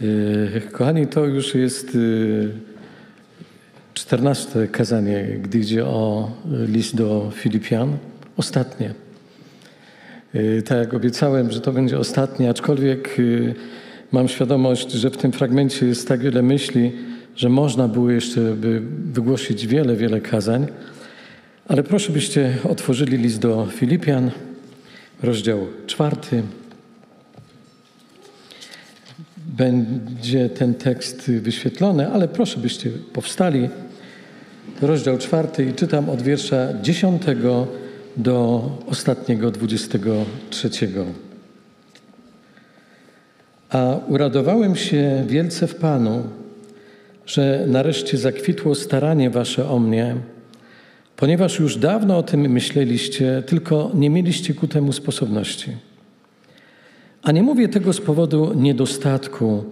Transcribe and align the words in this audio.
E, 0.00 0.60
kochani, 0.60 1.06
to 1.06 1.24
już 1.24 1.54
jest 1.54 1.98
czternaste 3.94 4.68
kazanie, 4.68 5.38
gdy 5.42 5.58
idzie 5.58 5.84
o 5.84 6.30
list 6.68 6.96
do 6.96 7.30
Filipian. 7.34 7.96
Ostatnie. 8.36 8.94
Tak 10.64 10.78
jak 10.78 10.94
obiecałem, 10.94 11.50
że 11.52 11.60
to 11.60 11.72
będzie 11.72 11.98
ostatnie, 11.98 12.50
aczkolwiek 12.50 13.16
mam 14.12 14.28
świadomość, 14.28 14.90
że 14.92 15.10
w 15.10 15.16
tym 15.16 15.32
fragmencie 15.32 15.86
jest 15.86 16.08
tak 16.08 16.20
wiele 16.20 16.42
myśli, 16.42 16.92
że 17.36 17.48
można 17.48 17.88
było 17.88 18.10
jeszcze 18.10 18.40
by 18.40 18.82
wygłosić 19.12 19.66
wiele, 19.66 19.96
wiele 19.96 20.20
kazań. 20.20 20.66
Ale 21.68 21.82
proszę 21.82 22.12
byście 22.12 22.56
otworzyli 22.64 23.18
list 23.18 23.38
do 23.38 23.66
Filipian, 23.66 24.30
rozdział 25.22 25.66
czwarty. 25.86 26.42
Będzie 29.56 30.48
ten 30.48 30.74
tekst 30.74 31.30
wyświetlony, 31.30 32.08
ale 32.08 32.28
proszę 32.28 32.60
byście 32.60 32.90
powstali. 33.12 33.68
Rozdział 34.82 35.18
czwarty 35.18 35.64
i 35.64 35.74
czytam 35.74 36.10
od 36.10 36.22
wiersza 36.22 36.68
dziesiątego 36.82 37.66
do 38.16 38.70
ostatniego 38.86 39.50
dwudziestego 39.50 40.24
trzeciego. 40.50 41.04
A 43.70 43.96
uradowałem 44.08 44.76
się 44.76 45.24
wielce 45.28 45.66
w 45.66 45.74
Panu, 45.74 46.22
że 47.26 47.64
nareszcie 47.66 48.18
zakwitło 48.18 48.74
staranie 48.74 49.30
wasze 49.30 49.68
o 49.68 49.78
mnie, 49.78 50.16
ponieważ 51.16 51.58
już 51.58 51.76
dawno 51.76 52.18
o 52.18 52.22
tym 52.22 52.40
myśleliście, 52.40 53.42
tylko 53.46 53.90
nie 53.94 54.10
mieliście 54.10 54.54
ku 54.54 54.68
temu 54.68 54.92
sposobności. 54.92 55.70
A 57.26 57.32
nie 57.32 57.42
mówię 57.42 57.68
tego 57.68 57.92
z 57.92 58.00
powodu 58.00 58.52
niedostatku, 58.54 59.64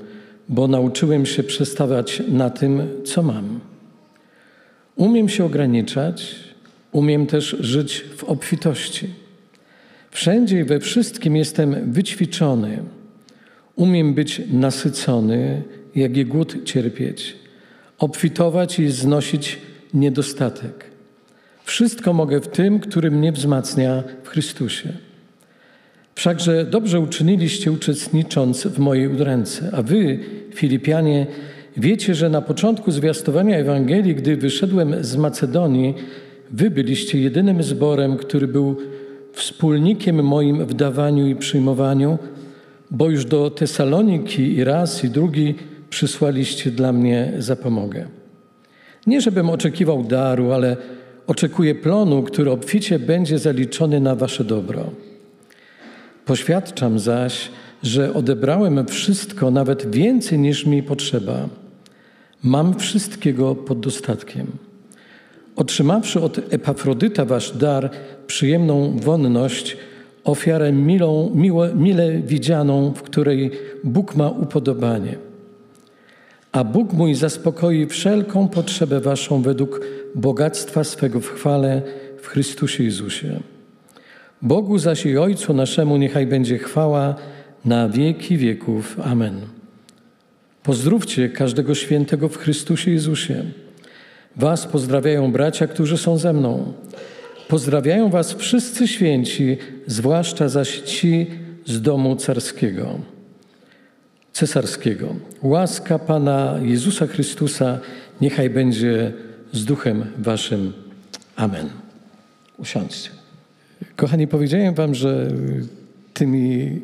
bo 0.49 0.69
nauczyłem 0.69 1.27
się 1.27 1.43
przestawać 1.43 2.23
na 2.29 2.51
tym, 2.51 2.83
co 3.05 3.23
mam. 3.23 3.61
Umiem 4.97 5.29
się 5.29 5.45
ograniczać, 5.45 6.35
umiem 6.93 7.27
też 7.27 7.57
żyć 7.61 8.05
w 8.17 8.25
obfitości. 8.25 9.11
Wszędzie 10.11 10.61
i 10.61 10.65
we 10.65 10.81
wszystkim 10.81 11.37
jestem 11.37 11.93
wyćwiczony. 11.93 12.83
Umiem 13.77 14.15
być 14.15 14.43
nasycony, 14.53 15.63
jak 15.95 16.17
i 16.17 16.25
głód 16.25 16.65
cierpieć, 16.65 17.37
obfitować 17.99 18.79
i 18.79 18.91
znosić 18.91 19.59
niedostatek. 19.95 20.85
Wszystko 21.65 22.13
mogę 22.13 22.41
w 22.41 22.49
tym, 22.49 22.81
który 22.81 23.11
mnie 23.11 23.33
wzmacnia 23.33 24.03
w 24.23 24.29
Chrystusie. 24.29 24.93
Wszakże 26.15 26.65
dobrze 26.65 27.01
uczyniliście 27.01 27.73
uczestnicząc 27.73 28.67
w 28.67 28.79
mojej 28.79 29.09
udręce, 29.09 29.71
a 29.73 29.83
wy, 29.83 30.19
Filipianie, 30.55 31.27
wiecie, 31.77 32.15
że 32.15 32.29
na 32.29 32.43
początku 32.43 32.91
zwiastowania 32.91 33.59
Ewangelii, 33.59 34.15
gdy 34.15 34.37
wyszedłem 34.37 35.05
z 35.05 35.17
Macedonii, 35.17 35.95
wy 36.51 36.71
byliście 36.71 37.21
jedynym 37.21 37.63
zborem, 37.63 38.17
który 38.17 38.49
był 38.49 38.77
wspólnikiem 39.33 40.25
moim 40.25 40.67
w 40.67 40.75
dawaniu 40.75 41.27
i 41.27 41.37
przyjmowaniu, 41.37 42.19
bo 42.91 43.11
już 43.11 43.25
do 43.25 43.51
Tesaloniki 43.51 44.55
i 44.55 44.65
raz 44.65 45.05
i 45.05 45.11
drugi 45.11 45.55
przysłaliście 45.91 46.71
dla 46.71 46.93
mnie 46.93 47.33
zapomogę. 47.39 48.07
Nie 49.07 49.21
żebym 49.21 49.51
oczekiwał 49.51 50.05
daru, 50.05 50.53
ale 50.53 50.77
oczekuję 51.27 51.75
plonu, 51.75 52.23
który 52.23 52.51
obficie 52.51 52.99
będzie 52.99 53.39
zaliczony 53.39 54.01
na 54.01 54.15
wasze 54.15 54.45
dobro. 54.45 54.91
Poświadczam 56.27 56.99
zaś, 56.99 57.51
że 57.83 58.15
odebrałem 58.15 58.87
wszystko, 58.87 59.51
nawet 59.51 59.91
więcej 59.91 60.39
niż 60.39 60.67
mi 60.67 60.83
potrzeba. 60.83 61.49
Mam 62.43 62.79
wszystkiego 62.79 63.55
pod 63.55 63.81
dostatkiem. 63.81 64.47
Otrzymawszy 65.57 66.21
od 66.21 66.39
Epafrodyta 66.53 67.25
wasz 67.25 67.57
dar, 67.57 67.91
przyjemną 68.27 68.97
wonność, 68.99 69.77
ofiarę 70.25 70.73
milą, 70.73 71.31
miłe, 71.35 71.75
mile 71.75 72.13
widzianą, 72.19 72.93
w 72.93 73.03
której 73.03 73.51
Bóg 73.85 74.17
ma 74.17 74.31
upodobanie. 74.31 75.17
A 76.53 76.65
Bóg 76.65 76.93
mój 76.93 77.15
zaspokoi 77.15 77.87
wszelką 77.87 78.49
potrzebę 78.49 79.01
waszą 79.01 79.43
według 79.43 79.81
bogactwa 80.15 80.85
swego 80.85 81.21
w 81.21 81.29
chwale 81.29 81.83
w 82.23 82.27
Chrystusie 82.27 82.85
Jezusie. 82.85 83.41
Bogu 84.45 84.79
zaś 84.79 85.07
i 85.07 85.19
Ojcu 85.19 85.55
naszemu 85.55 85.97
niechaj 85.97 86.27
będzie 86.27 86.59
chwała 86.59 87.15
na 87.65 87.89
wieki 87.89 88.37
wieków. 88.37 89.01
Amen. 89.05 89.41
Pozdrówcie 90.63 91.29
każdego 91.29 91.75
świętego 91.75 92.29
w 92.29 92.37
Chrystusie 92.37 92.91
Jezusie. 92.91 93.45
Was 94.37 94.67
pozdrawiają 94.67 95.33
bracia, 95.33 95.67
którzy 95.67 95.99
są 95.99 96.19
ze 96.19 96.33
mną. 96.33 96.73
Pozdrawiają 97.49 98.11
Was 98.11 98.33
wszyscy 98.33 98.89
święci, 98.89 99.57
zwłaszcza 99.87 100.49
zaś 100.49 100.81
ci 100.81 101.27
z 101.67 101.81
domu 101.81 102.17
carskiego, 102.17 102.99
cesarskiego. 104.33 105.15
Łaska 105.43 105.99
Pana 105.99 106.55
Jezusa 106.63 107.07
Chrystusa 107.07 107.79
niechaj 108.21 108.51
będzie 108.51 109.13
z 109.53 109.65
duchem 109.65 110.07
Waszym. 110.19 110.73
Amen. 111.37 111.71
Usiądźcie. 112.59 113.24
Kochani, 113.97 114.29
powiedziałem 114.29 114.75
Wam, 114.75 114.95
że 114.95 115.29
tymi, 116.15 116.81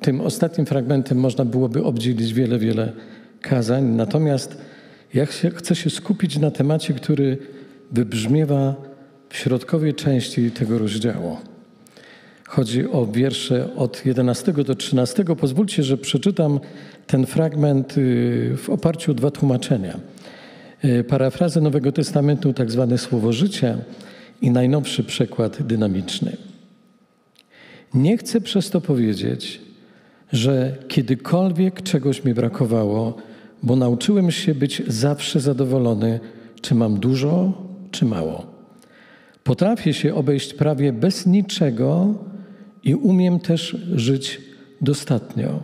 tym 0.00 0.20
ostatnim 0.20 0.66
fragmentem 0.66 1.18
można 1.18 1.44
byłoby 1.44 1.84
obdzielić 1.84 2.32
wiele, 2.32 2.58
wiele 2.58 2.92
kazań. 3.40 3.84
Natomiast 3.84 4.58
ja 5.14 5.26
chcę 5.26 5.74
się 5.74 5.90
skupić 5.90 6.38
na 6.38 6.50
temacie, 6.50 6.94
który 6.94 7.38
wybrzmiewa 7.92 8.74
w 9.28 9.36
środkowej 9.36 9.94
części 9.94 10.50
tego 10.50 10.78
rozdziału. 10.78 11.36
Chodzi 12.44 12.90
o 12.90 13.06
wiersze 13.06 13.74
od 13.76 14.06
11 14.06 14.52
do 14.52 14.74
13. 14.74 15.24
Pozwólcie, 15.24 15.82
że 15.82 15.96
przeczytam 15.96 16.60
ten 17.06 17.26
fragment 17.26 17.98
y, 17.98 18.56
w 18.56 18.70
oparciu 18.70 19.10
o 19.12 19.14
dwa 19.14 19.30
tłumaczenia. 19.30 19.98
Y, 20.84 21.04
parafrazę 21.04 21.60
Nowego 21.60 21.92
Testamentu, 21.92 22.52
tak 22.52 22.70
zwane 22.70 22.98
Słowo 22.98 23.32
Życia 23.32 23.76
i 24.42 24.50
najnowszy 24.50 25.04
przekład 25.04 25.62
dynamiczny. 25.62 26.36
Nie 27.94 28.16
chcę 28.16 28.40
przez 28.40 28.70
to 28.70 28.80
powiedzieć, 28.80 29.60
że 30.32 30.76
kiedykolwiek 30.88 31.82
czegoś 31.82 32.24
mi 32.24 32.34
brakowało, 32.34 33.16
bo 33.62 33.76
nauczyłem 33.76 34.30
się 34.30 34.54
być 34.54 34.82
zawsze 34.86 35.40
zadowolony, 35.40 36.20
czy 36.60 36.74
mam 36.74 37.00
dużo, 37.00 37.52
czy 37.90 38.04
mało. 38.04 38.46
Potrafię 39.44 39.94
się 39.94 40.14
obejść 40.14 40.54
prawie 40.54 40.92
bez 40.92 41.26
niczego 41.26 42.14
i 42.84 42.94
umiem 42.94 43.40
też 43.40 43.76
żyć 43.94 44.40
dostatnio. 44.80 45.62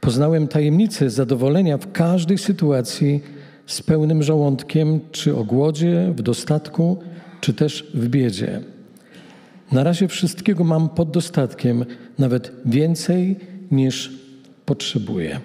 Poznałem 0.00 0.48
tajemnicę 0.48 1.10
zadowolenia 1.10 1.78
w 1.78 1.92
każdej 1.92 2.38
sytuacji 2.38 3.20
z 3.66 3.82
pełnym 3.82 4.22
żołądkiem, 4.22 5.00
czy 5.12 5.36
o 5.36 5.44
głodzie, 5.44 6.12
w 6.16 6.22
dostatku, 6.22 6.98
czy 7.40 7.54
też 7.54 7.86
w 7.94 8.08
biedzie. 8.08 8.60
Na 9.72 9.84
razie 9.84 10.08
wszystkiego 10.08 10.64
mam 10.64 10.88
pod 10.88 11.10
dostatkiem, 11.10 11.84
nawet 12.18 12.52
więcej 12.64 13.36
niż 13.70 14.12
potrzebuję. 14.66 15.40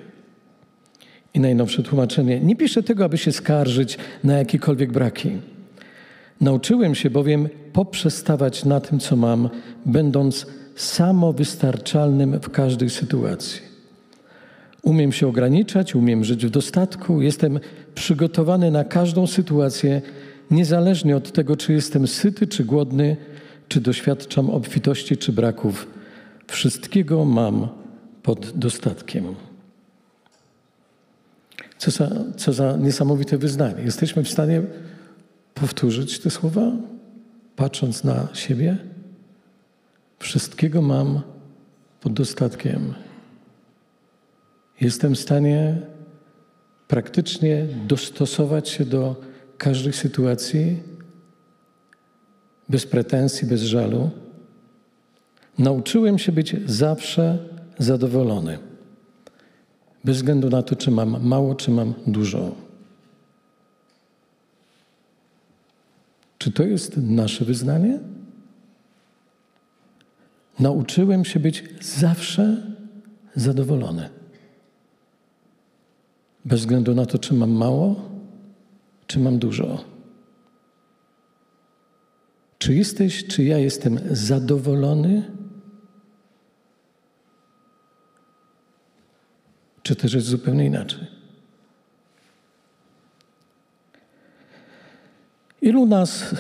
I 1.34 1.40
najnowsze 1.40 1.84
tłumaczenie. 1.84 2.40
Nie 2.40 2.56
piszę 2.56 2.84
tego, 2.84 3.06
aby 3.06 3.18
się 3.18 3.32
skarżyć 3.32 3.98
na 4.24 4.38
jakiekolwiek 4.38 4.92
braki. 4.92 5.32
Nauczyłem 6.42 6.96
się 6.96 7.10
bowiem 7.10 7.50
poprzestawać 7.74 8.66
na 8.66 8.80
tym, 8.80 9.00
co 9.00 9.16
mam, 9.16 9.50
będąc 9.86 10.46
samowystarczalnym 10.76 12.40
w 12.40 12.50
każdej 12.50 12.90
sytuacji. 12.90 13.62
Umiem 14.82 15.12
się 15.12 15.28
ograniczać, 15.28 15.96
umiem 15.96 16.24
żyć 16.24 16.46
w 16.46 16.50
dostatku, 16.50 17.22
jestem 17.22 17.60
przygotowany 17.96 18.72
na 18.72 18.84
każdą 18.84 19.28
sytuację, 19.28 20.02
niezależnie 20.52 21.18
od 21.18 21.32
tego, 21.32 21.58
czy 21.58 21.74
jestem 21.74 22.08
syty, 22.08 22.48
czy 22.48 22.64
głodny, 22.64 23.18
czy 23.68 23.82
doświadczam 23.82 24.50
obfitości, 24.50 25.18
czy 25.18 25.32
braków. 25.32 25.88
Wszystkiego 26.48 27.26
mam 27.26 27.68
pod 28.24 28.52
dostatkiem. 28.58 29.36
Co 31.78 31.92
za, 31.92 32.10
co 32.38 32.54
za 32.54 32.78
niesamowite 32.78 33.38
wyznanie. 33.38 33.84
Jesteśmy 33.84 34.24
w 34.24 34.30
stanie 34.30 34.62
powtórzyć 35.54 36.20
te 36.20 36.30
słowa, 36.30 36.72
patrząc 37.56 38.04
na 38.04 38.28
siebie? 38.34 38.78
Wszystkiego 40.20 40.82
mam 40.82 41.22
pod 42.02 42.14
dostatkiem. 42.14 42.94
Jestem 44.82 45.16
w 45.16 45.20
stanie 45.20 45.78
praktycznie 46.88 47.68
dostosować 47.88 48.70
się 48.70 48.86
do 48.86 49.16
każdej 49.58 49.94
sytuacji 49.94 50.84
bez 52.70 52.86
pretensji, 52.86 53.48
bez 53.48 53.62
żalu. 53.62 54.10
Nauczyłem 55.60 56.20
się 56.20 56.32
być 56.32 56.56
zawsze 56.66 57.38
zadowolony. 57.80 58.60
bez 60.04 60.18
względu 60.18 60.50
na 60.50 60.64
to, 60.64 60.76
czy 60.76 60.92
mam 60.92 61.28
mało, 61.28 61.56
czy 61.56 61.72
mam 61.72 61.94
dużo. 62.08 62.56
Czy 66.38 66.52
to 66.52 66.64
jest 66.64 66.98
nasze 66.98 67.46
wyznanie? 67.46 68.00
Nauczyłem 70.60 71.26
się 71.26 71.40
być 71.40 71.64
zawsze 71.82 72.58
zadowolony. 73.36 74.10
Bez 76.46 76.60
względu 76.60 76.96
na 76.96 77.06
to, 77.06 77.20
czy 77.20 77.34
mam 77.34 77.52
mało, 77.52 78.15
czy 79.16 79.20
mam 79.22 79.40
dużo. 79.40 79.84
Czy 82.58 82.74
jesteś, 82.74 83.28
czy 83.28 83.44
ja 83.44 83.58
jestem 83.58 84.00
zadowolony? 84.12 85.32
Czy 89.84 89.96
też 89.96 90.14
jest 90.14 90.28
zupełnie 90.28 90.66
inaczej? 90.66 91.08
Ilu 95.62 95.86
nas 95.86 96.36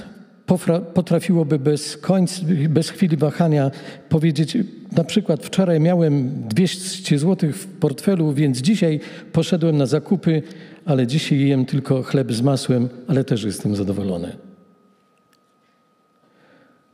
potrafiłoby 0.93 1.59
bez, 1.59 1.97
końca, 1.97 2.41
bez 2.69 2.89
chwili 2.89 3.17
wahania 3.17 3.71
powiedzieć, 4.09 4.57
na 4.91 5.03
przykład 5.03 5.45
wczoraj 5.45 5.79
miałem 5.79 6.43
200 6.47 7.19
zł 7.19 7.51
w 7.51 7.67
portfelu, 7.67 8.33
więc 8.33 8.57
dzisiaj 8.57 8.99
poszedłem 9.31 9.77
na 9.77 9.85
zakupy, 9.85 10.41
ale 10.85 11.07
dzisiaj 11.07 11.39
jem 11.39 11.65
tylko 11.65 12.03
chleb 12.03 12.33
z 12.33 12.41
masłem, 12.41 12.89
ale 13.07 13.23
też 13.23 13.43
jestem 13.43 13.75
zadowolony. 13.75 14.35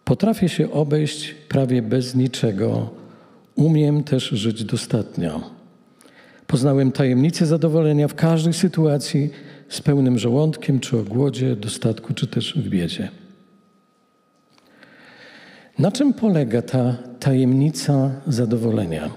Potrafię 0.06 0.50
się 0.50 0.72
obejść 0.72 1.36
prawie 1.50 1.82
bez 1.82 2.16
niczego. 2.16 2.90
Umiem 3.56 4.04
też 4.04 4.30
żyć 4.30 4.64
dostatnio. 4.64 5.42
Poznałem 6.48 6.92
tajemnicę 6.92 7.46
zadowolenia 7.46 8.08
w 8.08 8.16
każdej 8.16 8.54
sytuacji 8.54 9.30
z 9.70 9.82
pełnym 9.82 10.20
żołądkiem, 10.20 10.80
czy 10.80 10.98
o 10.98 11.04
głodzie, 11.04 11.56
dostatku, 11.56 12.14
czy 12.14 12.28
też 12.28 12.54
w 12.58 12.70
biedzie. 12.70 13.21
Na 15.82 15.92
czym 15.92 16.14
polega 16.14 16.62
ta 16.62 16.98
tajemnica 17.20 18.12
zadowolenia, 18.28 19.10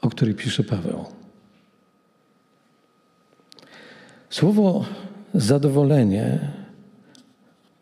o 0.00 0.08
której 0.08 0.34
pisze 0.34 0.64
Paweł? 0.64 1.04
Słowo 4.30 4.84
zadowolenie 5.34 6.38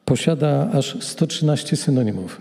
posiada 0.04 0.70
aż 0.72 1.04
113 1.04 1.76
synonimów. 1.76 2.40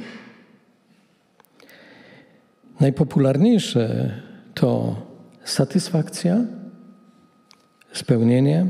Najpopularniejsze 2.80 4.12
to 4.54 4.96
satysfakcja, 5.44 6.46
spełnienie, 7.94 8.68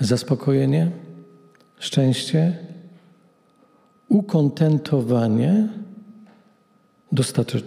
zaspokojenie, 0.00 0.90
szczęście, 1.78 2.58
ukontentowanie, 4.14 5.68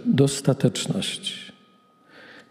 dostateczność. 0.06 1.52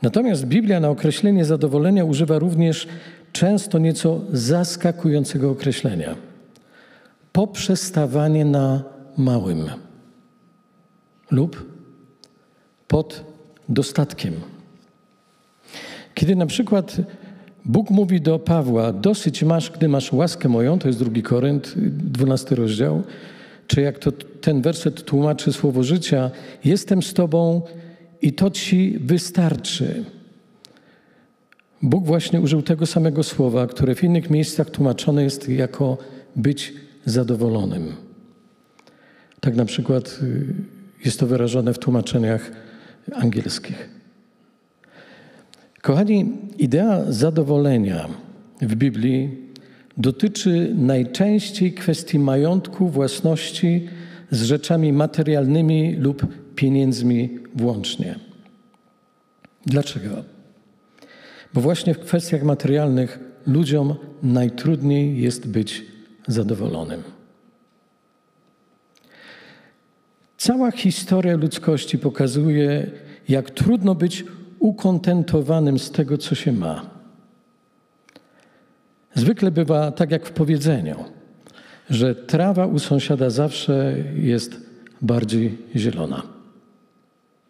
Natomiast 0.01 0.45
Biblia 0.45 0.79
na 0.79 0.89
określenie 0.89 1.45
zadowolenia 1.45 2.05
używa 2.05 2.39
również 2.39 2.87
często 3.31 3.79
nieco 3.79 4.21
zaskakującego 4.31 5.49
określenia 5.51 6.15
poprzestawanie 7.31 8.45
na 8.45 8.83
małym 9.17 9.69
lub 11.31 11.71
pod 12.87 13.23
dostatkiem. 13.69 14.33
Kiedy 16.13 16.35
na 16.35 16.45
przykład 16.45 16.97
Bóg 17.65 17.89
mówi 17.89 18.21
do 18.21 18.39
Pawła, 18.39 18.93
dosyć 18.93 19.43
masz, 19.43 19.71
gdy 19.71 19.87
masz 19.87 20.13
łaskę 20.13 20.49
moją, 20.49 20.79
to 20.79 20.87
jest 20.87 20.99
drugi 20.99 21.23
Korynt, 21.23 21.73
12 21.77 22.55
rozdział, 22.55 23.03
czy 23.67 23.81
jak 23.81 23.99
to 23.99 24.11
ten 24.41 24.61
werset 24.61 25.03
tłumaczy 25.05 25.53
słowo 25.53 25.83
życia, 25.83 26.31
jestem 26.65 27.03
z 27.03 27.13
Tobą 27.13 27.61
i 28.21 28.33
to 28.33 28.51
Ci 28.51 28.99
wystarczy. 28.99 30.03
Bóg 31.81 32.05
właśnie 32.05 32.41
użył 32.41 32.61
tego 32.61 32.85
samego 32.85 33.23
słowa, 33.23 33.67
które 33.67 33.95
w 33.95 34.03
innych 34.03 34.29
miejscach 34.29 34.69
tłumaczone 34.69 35.23
jest 35.23 35.49
jako 35.49 35.97
być 36.35 36.73
zadowolonym. 37.05 37.93
Tak 39.39 39.55
na 39.55 39.65
przykład 39.65 40.19
y, 40.23 40.53
jest 41.05 41.19
to 41.19 41.27
wyrażone 41.27 41.73
w 41.73 41.79
tłumaczeniach 41.79 42.51
angielskich. 43.13 43.89
Kochani, 45.81 46.31
idea 46.57 47.11
zadowolenia 47.11 48.09
w 48.61 48.75
Biblii 48.75 49.46
dotyczy 49.97 50.73
najczęściej 50.75 51.73
kwestii 51.73 52.19
majątku, 52.19 52.89
własności 52.89 53.89
z 54.31 54.43
rzeczami 54.43 54.93
materialnymi 54.93 55.95
lub 55.95 56.25
pieniędzmi 56.55 57.39
włącznie. 57.55 58.15
Dlaczego? 59.65 60.23
Bo 61.53 61.61
właśnie 61.61 61.93
w 61.93 61.99
kwestiach 61.99 62.43
materialnych 62.43 63.19
ludziom 63.47 63.95
najtrudniej 64.23 65.21
jest 65.21 65.47
być 65.47 65.85
zadowolonym. 66.27 67.03
Cała 70.37 70.71
historia 70.71 71.37
ludzkości 71.37 71.97
pokazuje, 71.97 72.91
jak 73.29 73.51
trudno 73.51 73.95
być 73.95 74.25
ukontentowanym 74.59 75.79
z 75.79 75.91
tego, 75.91 76.17
co 76.17 76.35
się 76.35 76.51
ma. 76.51 76.96
Zwykle 79.17 79.51
bywa 79.51 79.91
tak 79.91 80.11
jak 80.11 80.25
w 80.25 80.31
powiedzeniu, 80.31 80.95
że 81.89 82.15
trawa 82.15 82.65
u 82.65 82.79
sąsiada 82.79 83.29
zawsze 83.29 83.95
jest 84.15 84.61
bardziej 85.01 85.57
zielona. 85.75 86.23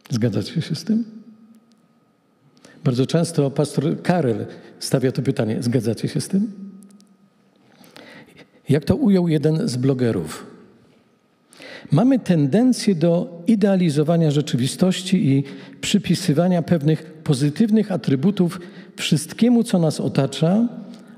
Zgadzacie 0.10 0.62
się 0.62 0.76
z 0.76 0.84
tym? 0.84 1.04
Bardzo 2.84 3.06
często 3.06 3.52
pastor 3.52 4.02
Karel 4.02 4.46
stawia 4.80 5.12
to 5.12 5.22
pytanie: 5.22 5.58
Zgadzacie 5.60 6.08
się 6.08 6.22
z 6.22 6.28
tym? 6.28 6.52
Jak 8.70 8.86
to 8.86 8.96
ujął 8.96 9.28
jeden 9.28 9.68
z 9.68 9.78
blogerów? 9.78 10.48
Mamy 11.92 12.20
tendencję 12.20 12.96
do 12.96 13.44
idealizowania 13.48 14.32
rzeczywistości 14.32 15.30
i 15.30 15.44
przypisywania 15.82 16.62
pewnych 16.62 17.04
pozytywnych 17.14 17.92
atrybutów 17.92 18.60
wszystkiemu, 18.96 19.64
co 19.64 19.80
nas 19.80 20.00
otacza, 20.00 20.68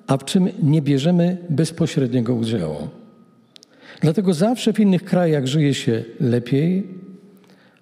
a 0.09 0.17
w 0.17 0.25
czym 0.25 0.49
nie 0.63 0.81
bierzemy 0.81 1.37
bezpośredniego 1.49 2.35
udziału. 2.35 2.87
Dlatego 4.01 4.33
zawsze 4.33 4.73
w 4.73 4.79
innych 4.79 5.03
krajach 5.03 5.47
żyje 5.47 5.73
się 5.73 6.03
lepiej, 6.19 6.87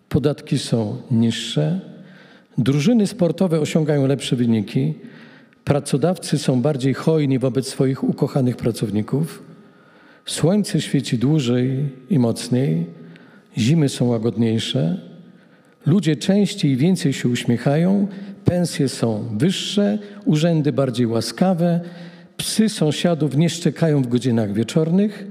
podatki 0.09 0.59
są 0.59 0.97
niższe, 1.11 1.79
drużyny 2.57 3.07
sportowe 3.07 3.59
osiągają 3.59 4.07
lepsze 4.07 4.35
wyniki, 4.35 4.93
pracodawcy 5.63 6.37
są 6.37 6.61
bardziej 6.61 6.93
hojni 6.93 7.39
wobec 7.39 7.67
swoich 7.67 8.03
ukochanych 8.03 8.57
pracowników, 8.57 9.43
słońce 10.25 10.81
świeci 10.81 11.17
dłużej 11.17 11.89
i 12.09 12.19
mocniej, 12.19 12.85
zimy 13.57 13.89
są 13.89 14.05
łagodniejsze, 14.05 14.97
ludzie 15.85 16.15
częściej 16.15 16.71
i 16.71 16.77
więcej 16.77 17.13
się 17.13 17.29
uśmiechają, 17.29 18.07
pensje 18.45 18.89
są 18.89 19.37
wyższe, 19.37 19.99
urzędy 20.25 20.71
bardziej 20.71 21.07
łaskawe, 21.07 21.79
Psy 22.37 22.69
sąsiadów 22.69 23.37
nie 23.37 23.49
szczekają 23.49 24.01
w 24.01 24.07
godzinach 24.07 24.53
wieczornych, 24.53 25.27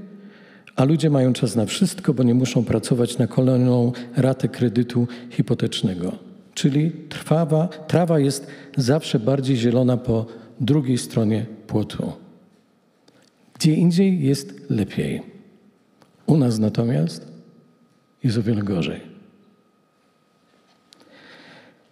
a 0.75 0.83
ludzie 0.83 1.09
mają 1.09 1.33
czas 1.33 1.55
na 1.55 1.65
wszystko, 1.65 2.13
bo 2.13 2.23
nie 2.23 2.33
muszą 2.33 2.65
pracować 2.65 3.17
na 3.17 3.27
kolejną 3.27 3.91
ratę 4.15 4.47
kredytu 4.47 5.07
hipotecznego. 5.29 6.11
Czyli 6.53 6.91
trawa 7.87 8.19
jest 8.19 8.47
zawsze 8.77 9.19
bardziej 9.19 9.57
zielona 9.57 9.97
po 9.97 10.25
drugiej 10.59 10.97
stronie 10.97 11.45
płotu. 11.67 12.13
Gdzie 13.53 13.73
indziej 13.73 14.23
jest 14.23 14.69
lepiej. 14.69 15.21
U 16.25 16.37
nas 16.37 16.59
natomiast 16.59 17.27
jest 18.23 18.37
o 18.37 18.43
wiele 18.43 18.61
gorzej. 18.61 19.01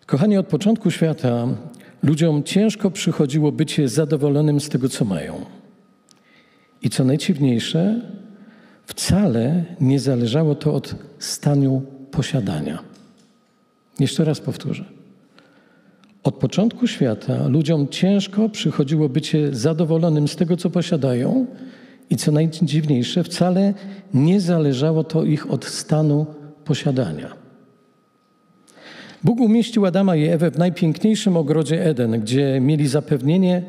Kochani, 0.05 0.38
od 0.38 0.48
początku 0.48 0.91
świata 0.91 1.48
Ludziom 2.05 2.43
ciężko 2.43 2.91
przychodziło 2.91 3.51
bycie 3.51 3.89
zadowolonym 3.89 4.59
z 4.59 4.69
tego, 4.69 4.89
co 4.89 5.05
mają. 5.05 5.45
I 6.81 6.89
co 6.89 7.03
najdziwniejsze, 7.03 8.01
wcale 8.85 9.65
nie 9.81 10.00
zależało 10.00 10.55
to 10.55 10.74
od 10.74 10.95
stanu 11.19 11.81
posiadania. 12.12 12.79
Jeszcze 14.00 14.25
raz 14.25 14.39
powtórzę. 14.39 14.85
Od 16.24 16.35
początku 16.35 16.88
świata 16.88 17.47
ludziom 17.47 17.88
ciężko 17.88 18.50
przychodziło 18.50 19.09
bycie 19.09 19.55
zadowolonym 19.55 20.27
z 20.27 20.35
tego, 20.35 20.57
co 20.57 20.69
posiadają, 20.69 21.45
i 22.09 22.15
co 22.15 22.31
najdziwniejsze, 22.31 23.24
wcale 23.24 23.74
nie 24.13 24.41
zależało 24.41 25.03
to 25.03 25.24
ich 25.24 25.51
od 25.51 25.65
stanu 25.65 26.25
posiadania. 26.65 27.44
Bóg 29.25 29.39
umieścił 29.39 29.86
Adama 29.86 30.15
i 30.15 30.27
Ewę 30.27 30.51
w 30.51 30.58
najpiękniejszym 30.58 31.38
ogrodzie 31.38 31.86
Eden, 31.86 32.22
gdzie 32.22 32.60
mieli 32.62 32.88
zapewnienie, 32.88 33.63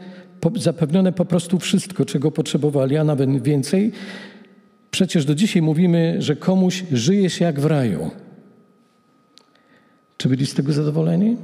zapewnione 0.57 1.13
po 1.13 1.25
prostu 1.25 1.59
wszystko, 1.59 2.05
czego 2.05 2.31
potrzebowali, 2.31 2.97
a 2.97 3.05
nawet 3.05 3.43
więcej. 3.43 3.93
Przecież 4.91 5.25
do 5.25 5.35
dzisiaj 5.35 5.63
mówimy, 5.63 6.17
że 6.19 6.37
komuś 6.37 6.85
żyje 6.93 7.31
się 7.31 7.45
jak 7.45 7.61
w 7.61 7.65
raju. 7.65 8.11
Czy 10.17 10.29
byli 10.29 10.47
z 10.47 10.55
tego 10.55 10.73
zadowoleni? 10.73 11.37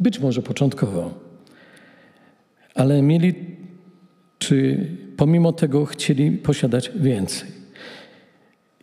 Być 0.00 0.20
może 0.20 0.42
początkowo. 0.42 1.14
Ale 2.74 3.02
mieli, 3.02 3.34
czy 4.38 4.86
pomimo 5.16 5.52
tego 5.52 5.84
chcieli 5.84 6.30
posiadać 6.30 6.92
więcej. 6.96 7.48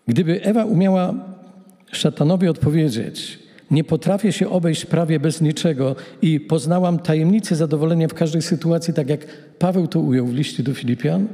Gdyby 0.08 0.42
Ewa 0.42 0.66
umiała 0.66 1.14
szatanowi 1.92 2.48
odpowiedzieć, 2.48 3.43
nie 3.74 3.84
potrafię 3.84 4.32
się 4.32 4.50
obejść 4.50 4.86
prawie 4.86 5.20
bez 5.20 5.42
niczego 5.42 5.96
i 6.22 6.40
poznałam 6.40 7.00
tajemnicę 7.00 7.56
zadowolenia 7.56 8.08
w 8.08 8.14
każdej 8.14 8.42
sytuacji, 8.42 8.94
tak 8.94 9.10
jak 9.10 9.26
Paweł 9.60 9.88
to 9.88 10.00
ujął 10.00 10.28
w 10.28 10.34
liście 10.34 10.64
do 10.64 10.74
Filipian, 10.74 11.28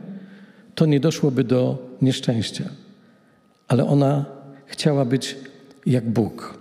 to 0.75 0.85
nie 0.85 0.99
doszłoby 0.99 1.43
do 1.43 1.77
nieszczęścia. 2.01 2.63
Ale 3.67 3.85
ona 3.85 4.25
chciała 4.65 5.05
być 5.05 5.35
jak 5.85 6.09
Bóg. 6.09 6.59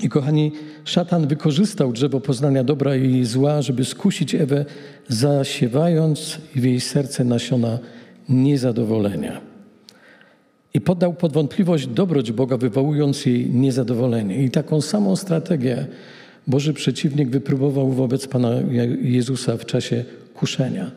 I 0.00 0.08
kochani, 0.08 0.52
szatan 0.84 1.26
wykorzystał 1.26 1.92
drzewo 1.92 2.20
poznania 2.20 2.64
dobra 2.64 2.96
i 2.96 3.24
zła, 3.24 3.62
żeby 3.62 3.84
skusić 3.84 4.34
Ewę, 4.34 4.64
zasiewając 5.08 6.38
w 6.56 6.64
jej 6.64 6.80
serce 6.80 7.24
nasiona 7.24 7.78
niezadowolenia. 8.28 9.49
I 10.74 10.80
poddał 10.80 11.14
pod 11.14 11.32
wątpliwość 11.32 11.86
dobroć 11.86 12.32
Boga, 12.32 12.56
wywołując 12.56 13.26
jej 13.26 13.50
niezadowolenie. 13.50 14.44
I 14.44 14.50
taką 14.50 14.80
samą 14.80 15.16
strategię 15.16 15.86
Boży 16.46 16.72
przeciwnik 16.72 17.28
wypróbował 17.28 17.90
wobec 17.90 18.26
Pana 18.26 18.50
Jezusa 19.02 19.56
w 19.56 19.66
czasie 19.66 20.04
kuszenia. 20.34 20.90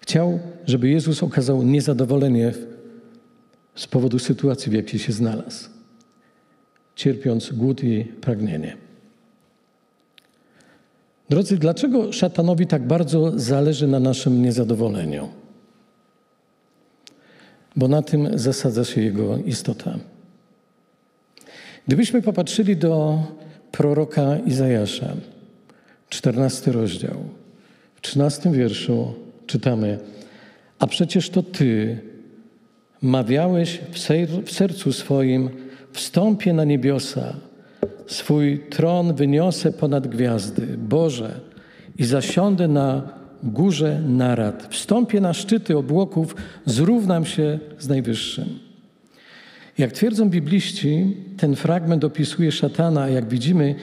Chciał, 0.00 0.38
żeby 0.66 0.88
Jezus 0.88 1.22
okazał 1.22 1.62
niezadowolenie 1.62 2.52
z 3.74 3.86
powodu 3.86 4.18
sytuacji, 4.18 4.70
w 4.70 4.74
jakiej 4.74 5.00
się 5.00 5.12
znalazł, 5.12 5.68
cierpiąc 6.96 7.52
głód 7.52 7.84
i 7.84 8.04
pragnienie. 8.04 8.76
Drodzy, 11.30 11.58
dlaczego 11.58 12.12
szatanowi 12.12 12.66
tak 12.66 12.86
bardzo 12.86 13.32
zależy 13.38 13.86
na 13.86 14.00
naszym 14.00 14.42
niezadowoleniu? 14.42 15.28
Bo 17.76 17.88
na 17.88 18.02
tym 18.02 18.38
zasadza 18.38 18.84
się 18.84 19.00
jego 19.02 19.36
istota. 19.36 19.98
Gdybyśmy 21.86 22.22
popatrzyli 22.22 22.76
do 22.76 23.22
proroka 23.72 24.38
Izajasza, 24.46 25.14
14 26.08 26.72
rozdział, 26.72 27.16
w 27.94 28.00
13 28.00 28.52
wierszu 28.52 29.14
czytamy: 29.46 29.98
A 30.78 30.86
przecież 30.86 31.30
to 31.30 31.42
ty 31.42 32.00
mawiałeś 33.02 33.80
w 34.44 34.52
sercu 34.52 34.92
swoim, 34.92 35.50
wstąpię 35.92 36.52
na 36.52 36.64
niebiosa, 36.64 37.36
swój 38.06 38.60
tron 38.70 39.14
wyniosę 39.14 39.72
ponad 39.72 40.06
gwiazdy, 40.06 40.66
Boże, 40.78 41.40
i 41.98 42.04
zasiądę 42.04 42.68
na 42.68 43.02
górze 43.42 44.00
narad. 44.00 44.68
Wstąpię 44.70 45.20
na 45.20 45.34
szczyty 45.34 45.78
obłoków, 45.78 46.36
zrównam 46.66 47.24
się 47.24 47.58
z 47.78 47.88
Najwyższym. 47.88 48.58
Jak 49.78 49.92
twierdzą 49.92 50.30
bibliści, 50.30 51.16
ten 51.36 51.56
fragment 51.56 52.04
opisuje 52.04 52.52
szatana, 52.52 53.02
a 53.02 53.08
jak 53.08 53.28
widzimy, 53.28 53.74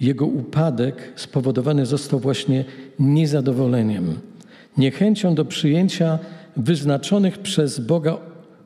jego 0.00 0.26
upadek 0.26 1.12
spowodowany 1.16 1.86
został 1.86 2.20
właśnie 2.20 2.64
niezadowoleniem, 2.98 4.18
niechęcią 4.76 5.34
do 5.34 5.44
przyjęcia 5.44 6.18
wyznaczonych 6.56 7.38
przez 7.38 7.80
Boga 7.80 8.18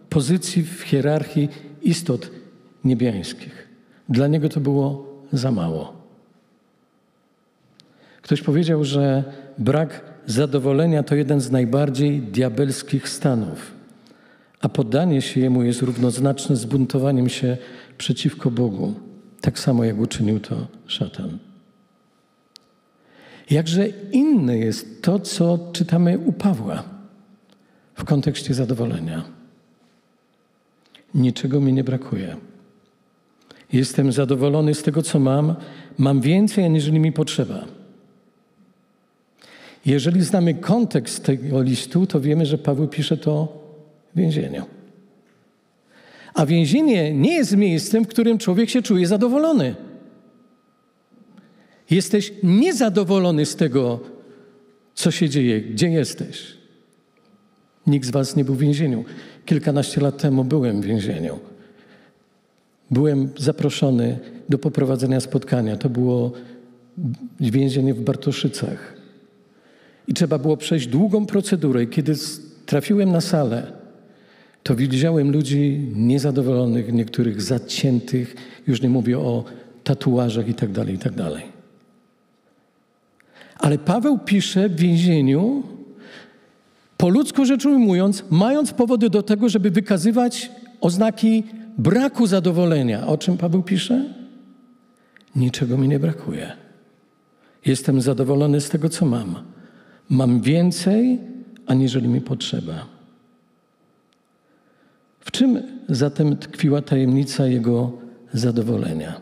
pozycji 0.08 0.62
w 0.62 0.80
hierarchii 0.82 1.48
istot 1.82 2.30
niebiańskich. 2.84 3.68
Dla 4.08 4.26
niego 4.26 4.48
to 4.48 4.60
było 4.60 5.06
za 5.32 5.50
mało. 5.52 5.92
Ktoś 8.22 8.42
powiedział, 8.42 8.84
że 8.84 9.24
brak 9.58 10.13
zadowolenia 10.26 11.02
to 11.02 11.14
jeden 11.14 11.40
z 11.40 11.50
najbardziej 11.50 12.20
diabelskich 12.20 13.08
stanów, 13.08 13.72
a 14.60 14.68
poddanie 14.68 15.22
się 15.22 15.40
Jemu 15.40 15.62
jest 15.62 15.82
równoznaczne 15.82 16.56
z 16.56 16.64
buntowaniem 16.64 17.28
się 17.28 17.56
przeciwko 17.98 18.50
Bogu, 18.50 18.94
tak 19.40 19.58
samo 19.58 19.84
jak 19.84 19.98
uczynił 19.98 20.40
to 20.40 20.66
szatan. 20.86 21.38
Jakże 23.50 23.88
inne 24.12 24.58
jest 24.58 25.02
to, 25.02 25.18
co 25.18 25.58
czytamy 25.72 26.18
u 26.18 26.32
Pawła 26.32 26.84
w 27.94 28.04
kontekście 28.04 28.54
zadowolenia. 28.54 29.24
Niczego 31.14 31.60
mi 31.60 31.72
nie 31.72 31.84
brakuje. 31.84 32.36
Jestem 33.72 34.12
zadowolony 34.12 34.74
z 34.74 34.82
tego, 34.82 35.02
co 35.02 35.18
mam. 35.18 35.54
Mam 35.98 36.20
więcej, 36.20 36.64
aniżeli 36.64 37.00
mi 37.00 37.12
potrzeba. 37.12 37.64
Jeżeli 39.86 40.22
znamy 40.22 40.54
kontekst 40.54 41.24
tego 41.24 41.62
listu, 41.62 42.06
to 42.06 42.20
wiemy, 42.20 42.46
że 42.46 42.58
Paweł 42.58 42.88
pisze 42.88 43.16
to 43.16 43.62
w 44.14 44.18
więzieniu. 44.18 44.64
A 46.34 46.46
więzienie 46.46 47.14
nie 47.14 47.34
jest 47.34 47.56
miejscem, 47.56 48.04
w 48.04 48.08
którym 48.08 48.38
człowiek 48.38 48.70
się 48.70 48.82
czuje 48.82 49.06
zadowolony. 49.06 49.74
Jesteś 51.90 52.32
niezadowolony 52.42 53.46
z 53.46 53.56
tego, 53.56 54.00
co 54.94 55.10
się 55.10 55.28
dzieje, 55.28 55.60
gdzie 55.60 55.88
jesteś. 55.88 56.56
Nikt 57.86 58.06
z 58.06 58.10
Was 58.10 58.36
nie 58.36 58.44
był 58.44 58.54
w 58.54 58.58
więzieniu. 58.58 59.04
Kilkanaście 59.46 60.00
lat 60.00 60.18
temu 60.18 60.44
byłem 60.44 60.80
w 60.80 60.84
więzieniu. 60.84 61.38
Byłem 62.90 63.28
zaproszony 63.38 64.18
do 64.48 64.58
poprowadzenia 64.58 65.20
spotkania. 65.20 65.76
To 65.76 65.88
było 65.88 66.32
więzienie 67.40 67.94
w 67.94 68.00
Bartoszycach. 68.00 69.03
I 70.08 70.14
trzeba 70.14 70.38
było 70.38 70.56
przejść 70.56 70.86
długą 70.86 71.26
procedurę. 71.26 71.82
I 71.82 71.88
kiedy 71.88 72.14
trafiłem 72.66 73.12
na 73.12 73.20
salę, 73.20 73.72
to 74.62 74.74
widziałem 74.74 75.32
ludzi 75.32 75.90
niezadowolonych, 75.94 76.92
niektórych 76.92 77.42
zaciętych, 77.42 78.34
już 78.66 78.82
nie 78.82 78.88
mówię 78.88 79.18
o 79.18 79.44
tatuażach 79.84 80.48
i 80.48 80.54
tak 80.54 80.72
dalej, 80.72 80.94
i 80.94 80.98
tak. 80.98 81.12
Ale 83.58 83.78
Paweł 83.78 84.18
pisze 84.18 84.68
w 84.68 84.76
więzieniu, 84.76 85.62
po 86.96 87.08
ludzku 87.08 87.44
rzecz 87.44 87.66
ujmując, 87.66 88.24
mając 88.30 88.72
powody 88.72 89.10
do 89.10 89.22
tego, 89.22 89.48
żeby 89.48 89.70
wykazywać 89.70 90.50
oznaki 90.80 91.44
braku 91.78 92.26
zadowolenia. 92.26 93.06
O 93.06 93.18
czym 93.18 93.36
Paweł 93.36 93.62
pisze? 93.62 94.14
Niczego 95.36 95.78
mi 95.78 95.88
nie 95.88 95.98
brakuje. 95.98 96.52
Jestem 97.66 98.00
zadowolony 98.00 98.60
z 98.60 98.68
tego, 98.68 98.88
co 98.88 99.06
mam. 99.06 99.53
Mam 100.10 100.40
więcej, 100.40 101.18
aniżeli 101.66 102.08
mi 102.08 102.20
potrzeba. 102.20 102.86
W 105.20 105.30
czym 105.30 105.62
zatem 105.88 106.36
tkwiła 106.36 106.82
tajemnica 106.82 107.46
jego 107.46 107.92
zadowolenia? 108.32 109.20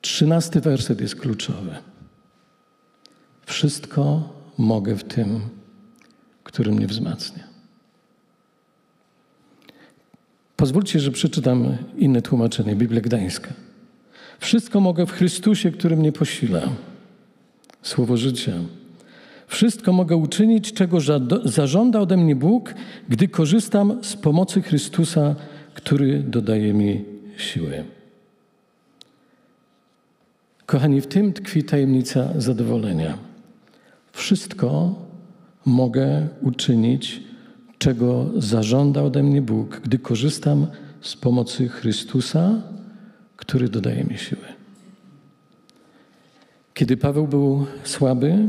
Trzynasty 0.00 0.60
werset 0.60 1.00
jest 1.00 1.16
kluczowy. 1.16 1.74
Wszystko 3.46 4.32
mogę 4.58 4.96
w 4.96 5.04
tym, 5.04 5.40
który 6.44 6.72
mnie 6.72 6.86
wzmacnia. 6.86 7.44
Pozwólcie, 10.56 11.00
że 11.00 11.10
przeczytam 11.10 11.76
inne 11.96 12.22
tłumaczenie, 12.22 12.76
Biblię 12.76 13.00
Gdańska. 13.00 13.52
Wszystko 14.40 14.80
mogę 14.80 15.06
w 15.06 15.12
Chrystusie, 15.12 15.70
który 15.72 15.96
mnie 15.96 16.12
posila 16.12 16.62
słowo 17.82 18.16
życia. 18.16 18.52
Wszystko 19.46 19.92
mogę 19.92 20.16
uczynić, 20.16 20.72
czego 20.72 20.98
zażąda 21.44 22.00
ode 22.00 22.16
mnie 22.16 22.36
Bóg, 22.36 22.74
gdy 23.08 23.28
korzystam 23.28 23.98
z 24.02 24.16
pomocy 24.16 24.62
Chrystusa, 24.62 25.34
który 25.74 26.22
dodaje 26.22 26.74
mi 26.74 27.04
siły. 27.36 27.84
Kochani, 30.66 31.00
w 31.00 31.06
tym 31.06 31.32
tkwi 31.32 31.64
tajemnica 31.64 32.28
zadowolenia. 32.36 33.18
Wszystko 34.12 34.94
mogę 35.64 36.28
uczynić, 36.42 37.22
czego 37.78 38.30
zażąda 38.36 39.02
ode 39.02 39.22
mnie 39.22 39.42
Bóg, 39.42 39.80
gdy 39.84 39.98
korzystam 39.98 40.66
z 41.00 41.16
pomocy 41.16 41.68
Chrystusa, 41.68 42.62
który 43.36 43.68
dodaje 43.68 44.04
mi 44.04 44.18
siły. 44.18 44.58
Kiedy 46.78 46.96
Paweł 46.96 47.26
był 47.26 47.66
słaby, 47.84 48.48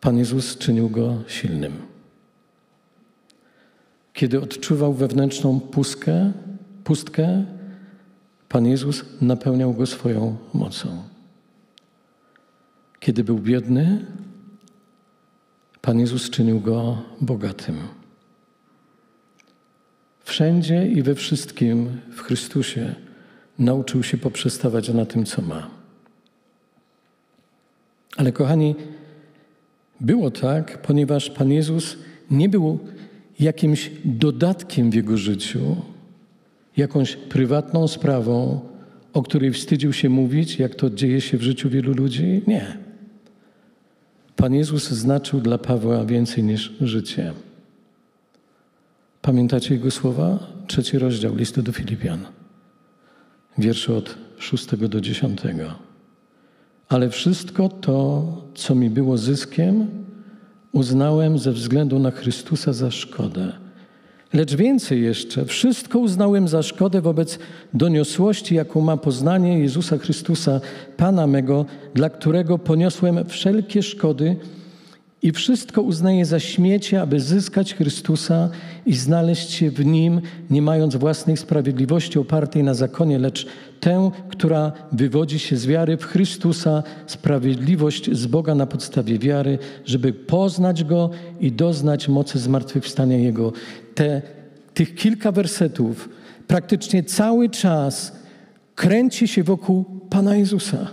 Pan 0.00 0.18
Jezus 0.18 0.58
czynił 0.58 0.90
go 0.90 1.22
silnym. 1.26 1.72
Kiedy 4.12 4.40
odczuwał 4.40 4.94
wewnętrzną 4.94 5.60
pustkę, 5.60 6.32
pustkę 6.84 7.44
Pan 8.48 8.66
Jezus 8.66 9.04
napełniał 9.20 9.74
go 9.74 9.86
swoją 9.86 10.36
mocą. 10.54 11.02
Kiedy 13.00 13.24
był 13.24 13.38
biedny, 13.38 14.06
Pan 15.80 15.98
Jezus 15.98 16.30
czynił 16.30 16.60
go 16.60 17.02
bogatym. 17.20 17.78
Wszędzie 20.24 20.86
i 20.86 21.02
we 21.02 21.14
wszystkim 21.14 22.00
w 22.16 22.20
Chrystusie 22.20 22.94
nauczył 23.58 24.02
się 24.02 24.18
poprzestawać 24.18 24.88
na 24.88 25.06
tym, 25.06 25.24
co 25.24 25.42
ma. 25.42 25.73
Ale 28.16 28.32
kochani, 28.32 28.74
było 30.00 30.30
tak, 30.30 30.82
ponieważ 30.82 31.30
Pan 31.30 31.50
Jezus 31.50 31.96
nie 32.30 32.48
był 32.48 32.78
jakimś 33.40 33.90
dodatkiem 34.04 34.90
w 34.90 34.94
jego 34.94 35.16
życiu, 35.16 35.76
jakąś 36.76 37.16
prywatną 37.16 37.88
sprawą, 37.88 38.60
o 39.12 39.22
której 39.22 39.52
wstydził 39.52 39.92
się 39.92 40.08
mówić, 40.08 40.58
jak 40.58 40.74
to 40.74 40.90
dzieje 40.90 41.20
się 41.20 41.38
w 41.38 41.42
życiu 41.42 41.70
wielu 41.70 41.92
ludzi. 41.92 42.42
Nie. 42.46 42.78
Pan 44.36 44.54
Jezus 44.54 44.90
znaczył 44.90 45.40
dla 45.40 45.58
Pawła 45.58 46.04
więcej 46.04 46.44
niż 46.44 46.72
życie. 46.80 47.32
Pamiętacie 49.22 49.74
jego 49.74 49.90
słowa? 49.90 50.46
Trzeci 50.66 50.98
rozdział 50.98 51.36
listu 51.36 51.62
do 51.62 51.72
Filipian, 51.72 52.26
wiersze 53.58 53.96
od 53.96 54.18
szóstego 54.38 54.88
do 54.88 55.00
dziesiątego. 55.00 55.93
Ale 56.88 57.10
wszystko 57.10 57.68
to, 57.68 58.24
co 58.54 58.74
mi 58.74 58.90
było 58.90 59.18
zyskiem, 59.18 59.86
uznałem 60.72 61.38
ze 61.38 61.52
względu 61.52 61.98
na 61.98 62.10
Chrystusa 62.10 62.72
za 62.72 62.90
szkodę. 62.90 63.52
Lecz 64.32 64.54
więcej 64.54 65.02
jeszcze, 65.02 65.44
wszystko 65.44 65.98
uznałem 65.98 66.48
za 66.48 66.62
szkodę 66.62 67.00
wobec 67.00 67.38
doniosłości, 67.74 68.54
jaką 68.54 68.80
ma 68.80 68.96
poznanie 68.96 69.58
Jezusa 69.58 69.98
Chrystusa, 69.98 70.60
Pana 70.96 71.26
mego, 71.26 71.66
dla 71.94 72.10
którego 72.10 72.58
poniosłem 72.58 73.28
wszelkie 73.28 73.82
szkody 73.82 74.36
i 75.24 75.32
wszystko 75.32 75.82
uznaję 75.82 76.24
za 76.24 76.40
śmiecie, 76.40 77.00
aby 77.02 77.20
zyskać 77.20 77.74
Chrystusa 77.74 78.50
i 78.86 78.94
znaleźć 78.94 79.50
się 79.50 79.70
w 79.70 79.86
Nim, 79.86 80.20
nie 80.50 80.62
mając 80.62 80.96
własnej 80.96 81.36
sprawiedliwości 81.36 82.18
opartej 82.18 82.62
na 82.62 82.74
zakonie, 82.74 83.18
lecz 83.18 83.46
tę, 83.80 84.10
która 84.28 84.72
wywodzi 84.92 85.38
się 85.38 85.56
z 85.56 85.66
wiary 85.66 85.96
w 85.96 86.04
Chrystusa, 86.04 86.82
sprawiedliwość 87.06 88.10
z 88.12 88.26
Boga 88.26 88.54
na 88.54 88.66
podstawie 88.66 89.18
wiary, 89.18 89.58
żeby 89.84 90.12
poznać 90.12 90.84
Go 90.84 91.10
i 91.40 91.52
doznać 91.52 92.08
mocy 92.08 92.38
zmartwychwstania 92.38 93.16
Jego. 93.16 93.52
Te, 93.94 94.22
tych 94.74 94.94
kilka 94.94 95.32
wersetów 95.32 96.08
praktycznie 96.46 97.02
cały 97.02 97.50
czas 97.50 98.12
kręci 98.74 99.28
się 99.28 99.42
wokół 99.42 99.84
Pana 100.10 100.36
Jezusa. 100.36 100.90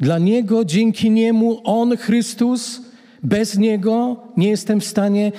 Dla 0.00 0.18
Niego, 0.18 0.64
dzięki 0.64 1.10
Niemu, 1.10 1.60
On, 1.64 1.96
Chrystus, 1.96 2.91
bez 3.22 3.58
Niego 3.58 4.16
nie 4.36 4.48
jestem 4.48 4.80
w 4.80 4.84
stanie, 4.84 5.32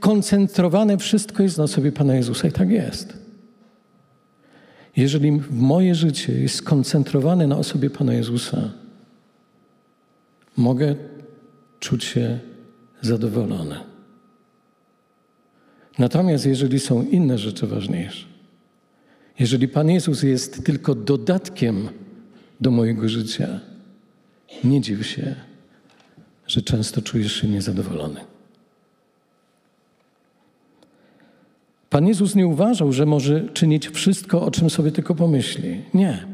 koncentrowane 0.00 0.98
wszystko 0.98 1.42
jest 1.42 1.58
na 1.58 1.66
sobie 1.66 1.92
Pana 1.92 2.14
Jezusa 2.14 2.48
i 2.48 2.52
tak 2.52 2.70
jest. 2.70 3.18
Jeżeli 4.96 5.40
moje 5.50 5.94
życie 5.94 6.32
jest 6.32 6.54
skoncentrowane 6.54 7.46
na 7.46 7.56
osobie 7.56 7.90
Pana 7.90 8.14
Jezusa, 8.14 8.70
mogę 10.56 10.94
czuć 11.80 12.04
się 12.04 12.38
zadowolony. 13.00 13.76
Natomiast 15.98 16.46
jeżeli 16.46 16.80
są 16.80 17.02
inne 17.02 17.38
rzeczy 17.38 17.66
ważniejsze, 17.66 18.26
jeżeli 19.38 19.68
Pan 19.68 19.90
Jezus 19.90 20.22
jest 20.22 20.64
tylko 20.64 20.94
dodatkiem 20.94 21.88
do 22.60 22.70
mojego 22.70 23.08
życia, 23.08 23.60
nie 24.64 24.80
dziw 24.80 25.06
się, 25.06 25.34
że 26.50 26.62
często 26.62 27.02
czujesz 27.02 27.32
się 27.32 27.48
niezadowolony. 27.48 28.20
Pan 31.90 32.06
Jezus 32.06 32.34
nie 32.34 32.46
uważał, 32.46 32.92
że 32.92 33.06
może 33.06 33.48
czynić 33.48 33.88
wszystko, 33.88 34.42
o 34.42 34.50
czym 34.50 34.70
sobie 34.70 34.92
tylko 34.92 35.14
pomyśli. 35.14 35.80
Nie. 35.94 36.26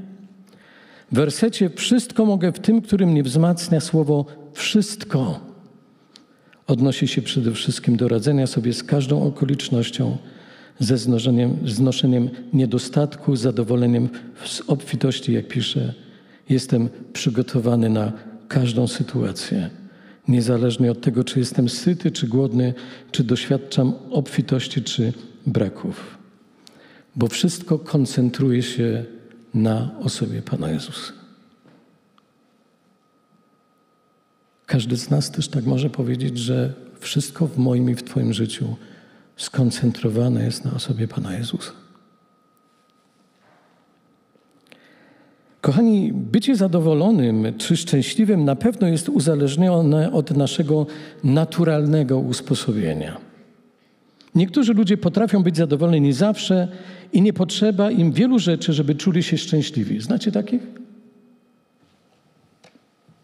W 1.12 1.14
wersecie 1.14 1.71
wszystko 1.71 2.25
mogę 2.25 2.53
w 2.53 2.59
tym, 2.59 2.83
którym 2.83 3.11
mnie 3.11 3.23
wzmacnia 3.23 3.81
słowo 3.81 4.25
wszystko. 4.53 5.41
Odnosi 6.67 7.09
się 7.09 7.23
przede 7.23 7.53
wszystkim 7.53 7.97
do 7.97 8.09
radzenia 8.09 8.47
sobie 8.47 8.73
z 8.73 8.83
każdą 8.83 9.23
okolicznością, 9.23 10.17
ze 10.79 10.99
znoszeniem, 10.99 11.57
znoszeniem 11.64 12.31
niedostatku, 12.53 13.37
zadowoleniem 13.37 14.09
z 14.45 14.62
obfitości, 14.67 15.33
jak 15.33 15.49
pisze. 15.49 15.95
Jestem 16.49 16.88
przygotowany 17.12 17.88
na 17.88 18.12
każdą 18.49 18.87
sytuację 18.87 19.71
niezależnie 20.29 20.91
od 20.91 21.01
tego, 21.01 21.25
czy 21.25 21.39
jestem 21.39 21.69
syty, 21.69 22.11
czy 22.11 22.29
głodny, 22.29 22.75
czy 23.12 23.25
doświadczam 23.25 23.93
obfitości, 24.11 24.83
czy 24.83 25.12
braków. 25.47 26.19
Bo 27.17 27.29
wszystko 27.29 27.79
koncentruje 27.79 28.62
się 28.62 29.05
na 29.55 29.91
osobie 30.01 30.43
Pana 30.43 30.71
Jezusa. 30.71 31.12
Każdy 34.67 34.97
z 34.97 35.11
nas 35.11 35.31
też 35.31 35.49
tak 35.49 35.65
może 35.65 35.91
powiedzieć, 35.91 36.39
że 36.39 36.75
wszystko 37.01 37.47
w 37.47 37.59
moim 37.59 37.91
i 37.91 37.95
w 37.95 38.03
Twoim 38.03 38.33
życiu 38.33 38.77
skoncentrowane 39.37 40.45
jest 40.45 40.65
na 40.65 40.75
osobie 40.75 41.09
Pana 41.09 41.39
Jezusa. 41.39 41.73
Kochani, 45.67 46.13
bycie 46.13 46.57
zadowolonym 46.57 47.53
czy 47.59 47.77
szczęśliwym 47.77 48.45
na 48.45 48.57
pewno 48.57 48.89
jest 48.89 49.09
uzależnione 49.09 50.13
od 50.13 50.37
naszego 50.37 50.87
naturalnego 51.25 52.19
usposobienia. 52.19 53.17
Niektórzy 54.35 54.75
ludzie 54.75 54.97
potrafią 54.97 55.43
być 55.43 55.57
zadowoleni 55.57 56.13
zawsze 56.13 56.69
i 57.13 57.23
nie 57.23 57.33
potrzeba 57.33 57.91
im 57.91 58.13
wielu 58.13 58.39
rzeczy, 58.39 58.73
żeby 58.73 58.95
czuli 58.95 59.23
się 59.23 59.39
szczęśliwi. 59.39 60.01
Znacie 60.01 60.33
takich? 60.33 60.63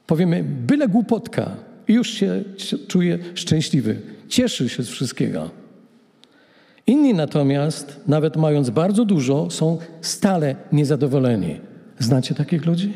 Powiemy, 0.07 0.45
byle 0.67 0.89
głupotka 0.89 1.57
i 1.89 1.93
już 1.93 2.11
się 2.11 2.45
czuje 2.89 3.19
szczęśliwy, 3.35 4.01
cieszy 4.29 4.69
się 4.69 4.83
z 4.83 4.89
wszystkiego. 4.89 5.51
Inni 6.87 7.15
natomiast, 7.15 8.01
nawet 8.07 8.37
mając 8.37 8.71
bardzo 8.71 9.05
dużo, 9.05 9.51
są 9.51 9.79
stale 10.01 10.57
niezadowoleni. 10.73 11.72
Znacie 12.03 12.35
takich 12.35 12.67
ludzi? 12.67 12.93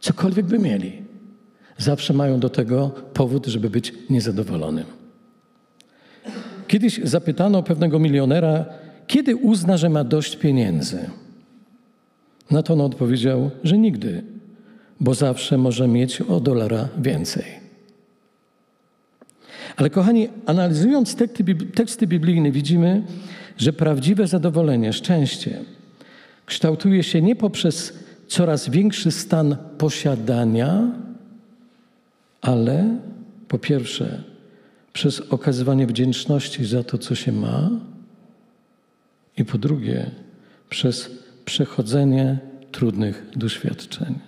Cokolwiek 0.00 0.46
by 0.46 0.58
mieli, 0.58 1.02
zawsze 1.78 2.12
mają 2.12 2.40
do 2.40 2.48
tego 2.48 2.88
powód, 2.88 3.46
żeby 3.46 3.70
być 3.70 3.92
niezadowolonym. 4.10 4.84
Kiedyś 6.68 7.00
zapytano 7.04 7.62
pewnego 7.62 7.98
milionera, 7.98 8.64
kiedy 9.06 9.36
uzna, 9.36 9.76
że 9.76 9.88
ma 9.88 10.04
dość 10.04 10.36
pieniędzy. 10.36 11.10
Na 12.50 12.62
to 12.62 12.72
on 12.72 12.80
odpowiedział, 12.80 13.50
że 13.64 13.78
nigdy, 13.78 14.22
bo 15.00 15.14
zawsze 15.14 15.58
może 15.58 15.88
mieć 15.88 16.20
o 16.20 16.40
dolara 16.40 16.88
więcej. 16.98 17.44
Ale 19.76 19.90
kochani, 19.90 20.28
analizując 20.46 21.14
teksty, 21.14 21.44
teksty 21.54 22.06
biblijne, 22.06 22.50
widzimy, 22.50 23.02
że 23.56 23.72
prawdziwe 23.72 24.26
zadowolenie, 24.26 24.92
szczęście 24.92 25.64
kształtuje 26.46 27.02
się 27.02 27.22
nie 27.22 27.36
poprzez 27.36 27.98
coraz 28.28 28.68
większy 28.68 29.10
stan 29.10 29.56
posiadania, 29.78 30.92
ale 32.40 32.98
po 33.48 33.58
pierwsze 33.58 34.22
przez 34.92 35.20
okazywanie 35.20 35.86
wdzięczności 35.86 36.64
za 36.64 36.84
to, 36.84 36.98
co 36.98 37.14
się 37.14 37.32
ma, 37.32 37.70
i 39.36 39.44
po 39.44 39.58
drugie 39.58 40.10
przez 40.70 41.10
przechodzenie 41.44 42.38
trudnych 42.72 43.26
doświadczeń. 43.36 44.18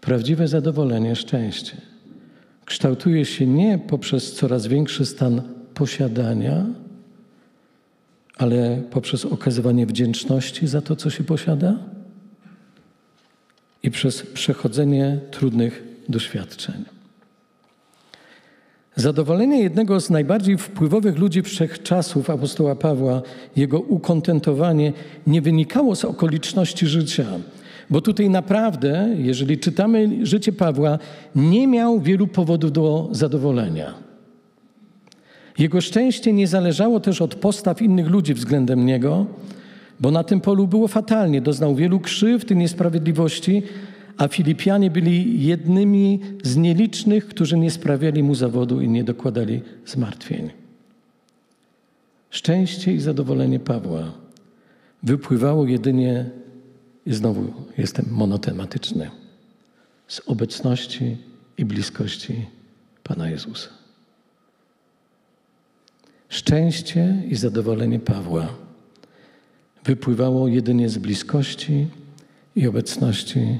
Prawdziwe 0.00 0.48
zadowolenie, 0.48 1.16
szczęście 1.16 1.76
kształtuje 2.64 3.24
się 3.24 3.46
nie 3.46 3.78
poprzez 3.78 4.32
coraz 4.32 4.66
większy 4.66 5.06
stan 5.06 5.42
posiadania, 5.74 6.66
ale 8.38 8.82
poprzez 8.90 9.24
okazywanie 9.24 9.86
wdzięczności 9.86 10.66
za 10.66 10.80
to, 10.80 10.96
co 10.96 11.10
się 11.10 11.24
posiada 11.24 11.78
i 13.82 13.90
przez 13.90 14.22
przechodzenie 14.22 15.18
trudnych 15.30 15.82
doświadczeń. 16.08 16.84
Zadowolenie 18.96 19.62
jednego 19.62 20.00
z 20.00 20.10
najbardziej 20.10 20.58
wpływowych 20.58 21.18
ludzi 21.18 21.42
wszechczasów, 21.42 22.30
apostoła 22.30 22.76
Pawła, 22.76 23.22
jego 23.56 23.80
ukontentowanie 23.80 24.92
nie 25.26 25.42
wynikało 25.42 25.96
z 25.96 26.04
okoliczności 26.04 26.86
życia, 26.86 27.26
bo 27.90 28.00
tutaj 28.00 28.30
naprawdę, 28.30 29.08
jeżeli 29.18 29.58
czytamy 29.58 30.26
życie 30.26 30.52
Pawła, 30.52 30.98
nie 31.34 31.66
miał 31.66 32.00
wielu 32.00 32.26
powodów 32.26 32.72
do 32.72 33.08
zadowolenia. 33.12 34.11
Jego 35.58 35.80
szczęście 35.80 36.32
nie 36.32 36.46
zależało 36.46 37.00
też 37.00 37.22
od 37.22 37.34
postaw 37.34 37.82
innych 37.82 38.08
ludzi 38.08 38.34
względem 38.34 38.86
niego, 38.86 39.26
bo 40.00 40.10
na 40.10 40.24
tym 40.24 40.40
polu 40.40 40.68
było 40.68 40.88
fatalnie. 40.88 41.40
Doznał 41.40 41.74
wielu 41.74 42.00
krzywd 42.00 42.50
i 42.50 42.56
niesprawiedliwości, 42.56 43.62
a 44.16 44.28
Filipianie 44.28 44.90
byli 44.90 45.46
jednymi 45.46 46.20
z 46.42 46.56
nielicznych, 46.56 47.28
którzy 47.28 47.58
nie 47.58 47.70
sprawiali 47.70 48.22
mu 48.22 48.34
zawodu 48.34 48.80
i 48.80 48.88
nie 48.88 49.04
dokładali 49.04 49.62
zmartwień. 49.86 50.50
Szczęście 52.30 52.92
i 52.92 53.00
zadowolenie 53.00 53.60
Pawła 53.60 54.12
wypływało 55.02 55.66
jedynie, 55.66 56.30
i 57.06 57.14
znowu 57.14 57.52
jestem 57.78 58.06
monotematyczny, 58.10 59.10
z 60.08 60.20
obecności 60.26 61.16
i 61.58 61.64
bliskości 61.64 62.46
Pana 63.02 63.30
Jezusa. 63.30 63.81
Szczęście 66.32 67.22
i 67.28 67.36
zadowolenie 67.36 68.00
Pawła 68.00 68.48
wypływało 69.84 70.48
jedynie 70.48 70.88
z 70.88 70.98
bliskości 70.98 71.86
i 72.56 72.66
obecności 72.66 73.58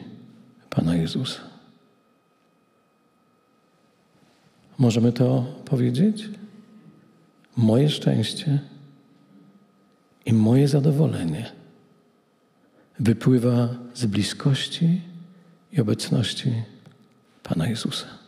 Pana 0.71 0.97
Jezusa. 0.97 1.41
Możemy 4.79 5.13
to 5.13 5.47
powiedzieć? 5.65 6.29
Moje 7.57 7.91
szczęście 7.91 8.61
i 10.27 10.33
moje 10.33 10.69
zadowolenie 10.69 11.53
wypływa 12.99 13.69
z 13.95 14.07
bliskości 14.07 15.01
i 15.73 15.81
obecności 15.81 16.53
Pana 17.43 17.69
Jezusa. 17.69 18.22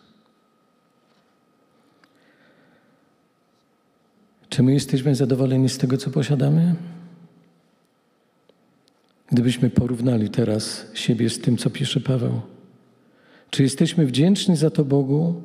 Czy 4.54 4.62
my 4.62 4.72
jesteśmy 4.72 5.14
zadowoleni 5.14 5.68
z 5.68 5.78
tego, 5.78 5.96
co 5.96 6.10
posiadamy? 6.10 6.74
Gdybyśmy 9.32 9.70
porównali 9.70 10.30
teraz 10.30 10.86
siebie 10.94 11.30
z 11.30 11.40
tym, 11.40 11.56
co 11.56 11.70
pisze 11.70 12.00
Paweł, 12.00 12.40
czy 13.50 13.62
jesteśmy 13.62 14.06
wdzięczni 14.06 14.56
za 14.56 14.70
to 14.70 14.84
Bogu, 14.84 15.42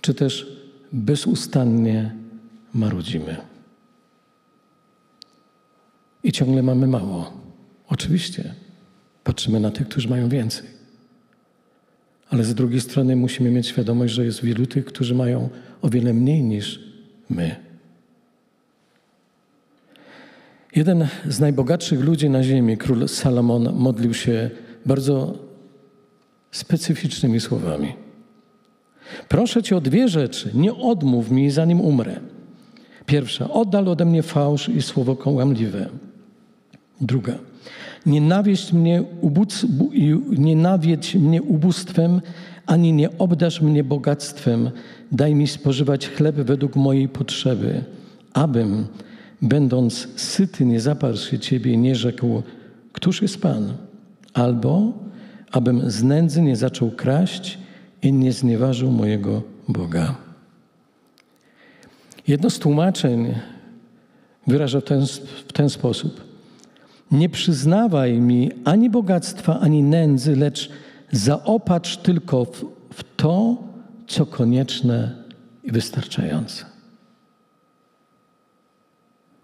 czy 0.00 0.14
też 0.14 0.62
bezustannie 0.92 2.14
marudzimy? 2.74 3.36
I 6.24 6.32
ciągle 6.32 6.62
mamy 6.62 6.86
mało. 6.86 7.32
Oczywiście 7.88 8.54
patrzymy 9.24 9.60
na 9.60 9.70
tych, 9.70 9.88
którzy 9.88 10.08
mają 10.08 10.28
więcej. 10.28 10.66
Ale 12.30 12.44
z 12.44 12.54
drugiej 12.54 12.80
strony 12.80 13.16
musimy 13.16 13.50
mieć 13.50 13.66
świadomość, 13.66 14.14
że 14.14 14.24
jest 14.24 14.44
wielu 14.44 14.66
tych, 14.66 14.84
którzy 14.84 15.14
mają 15.14 15.48
o 15.82 15.88
wiele 15.88 16.12
mniej 16.12 16.42
niż 16.42 16.80
my. 17.30 17.71
Jeden 20.76 21.06
z 21.28 21.40
najbogatszych 21.40 22.00
ludzi 22.00 22.30
na 22.30 22.42
ziemi, 22.42 22.76
król 22.76 23.08
Salomon, 23.08 23.72
modlił 23.74 24.14
się 24.14 24.50
bardzo 24.86 25.38
specyficznymi 26.50 27.40
słowami. 27.40 27.92
Proszę 29.28 29.62
Cię 29.62 29.76
o 29.76 29.80
dwie 29.80 30.08
rzeczy, 30.08 30.50
nie 30.54 30.74
odmów 30.74 31.30
mi, 31.30 31.50
zanim 31.50 31.80
umrę. 31.80 32.20
Pierwsza, 33.06 33.50
oddal 33.50 33.88
ode 33.88 34.04
mnie 34.04 34.22
fałsz 34.22 34.68
i 34.68 34.82
słowo 34.82 35.16
kłamliwe. 35.16 35.88
Druga, 37.00 37.38
nienawiść 38.06 38.72
mnie, 38.72 39.04
nienawiedź 40.38 41.14
mnie 41.14 41.42
ubóstwem, 41.42 42.20
ani 42.66 42.92
nie 42.92 43.18
obdasz 43.18 43.60
mnie 43.60 43.84
bogactwem. 43.84 44.70
Daj 45.12 45.34
mi 45.34 45.46
spożywać 45.46 46.08
chleb 46.08 46.36
według 46.36 46.76
mojej 46.76 47.08
potrzeby, 47.08 47.84
abym 48.32 48.86
będąc 49.42 50.08
syty, 50.16 50.64
nie 50.64 50.80
zaparł 50.80 51.16
się 51.16 51.38
Ciebie 51.38 51.72
i 51.72 51.78
nie 51.78 51.94
rzekł, 51.94 52.42
któż 52.92 53.22
jest 53.22 53.40
Pan? 53.40 53.72
Albo 54.34 54.92
abym 55.52 55.90
z 55.90 56.02
nędzy 56.02 56.42
nie 56.42 56.56
zaczął 56.56 56.90
kraść 56.90 57.58
i 58.02 58.12
nie 58.12 58.32
znieważył 58.32 58.90
mojego 58.90 59.42
Boga. 59.68 60.14
Jedno 62.28 62.50
z 62.50 62.58
tłumaczeń 62.58 63.34
wyraża 64.46 64.80
ten, 64.80 65.06
w 65.46 65.52
ten 65.52 65.70
sposób. 65.70 66.20
Nie 67.10 67.28
przyznawaj 67.28 68.20
mi 68.20 68.50
ani 68.64 68.90
bogactwa, 68.90 69.60
ani 69.60 69.82
nędzy, 69.82 70.36
lecz 70.36 70.70
zaopatrz 71.12 71.96
tylko 71.96 72.44
w, 72.44 72.64
w 72.92 73.04
to, 73.16 73.56
co 74.06 74.26
konieczne 74.26 75.24
i 75.64 75.72
wystarczające. 75.72 76.71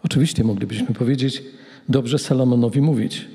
Oczywiście 0.03 0.43
moglibyśmy 0.43 0.95
powiedzieć, 0.95 1.43
dobrze 1.89 2.19
Salomonowi 2.19 2.81
mówić. 2.81 3.27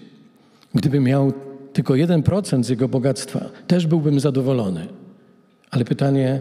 Gdyby 0.74 1.00
miał 1.00 1.32
tylko 1.72 1.94
1% 1.94 2.64
z 2.64 2.68
jego 2.68 2.88
bogactwa, 2.88 3.50
też 3.66 3.86
byłbym 3.86 4.20
zadowolony. 4.20 4.86
Ale 5.70 5.84
pytanie, 5.84 6.40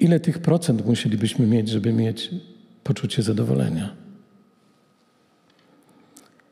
ile 0.00 0.20
tych 0.20 0.38
procent 0.38 0.86
musielibyśmy 0.86 1.46
mieć, 1.46 1.68
żeby 1.68 1.92
mieć 1.92 2.30
poczucie 2.84 3.22
zadowolenia? 3.22 3.94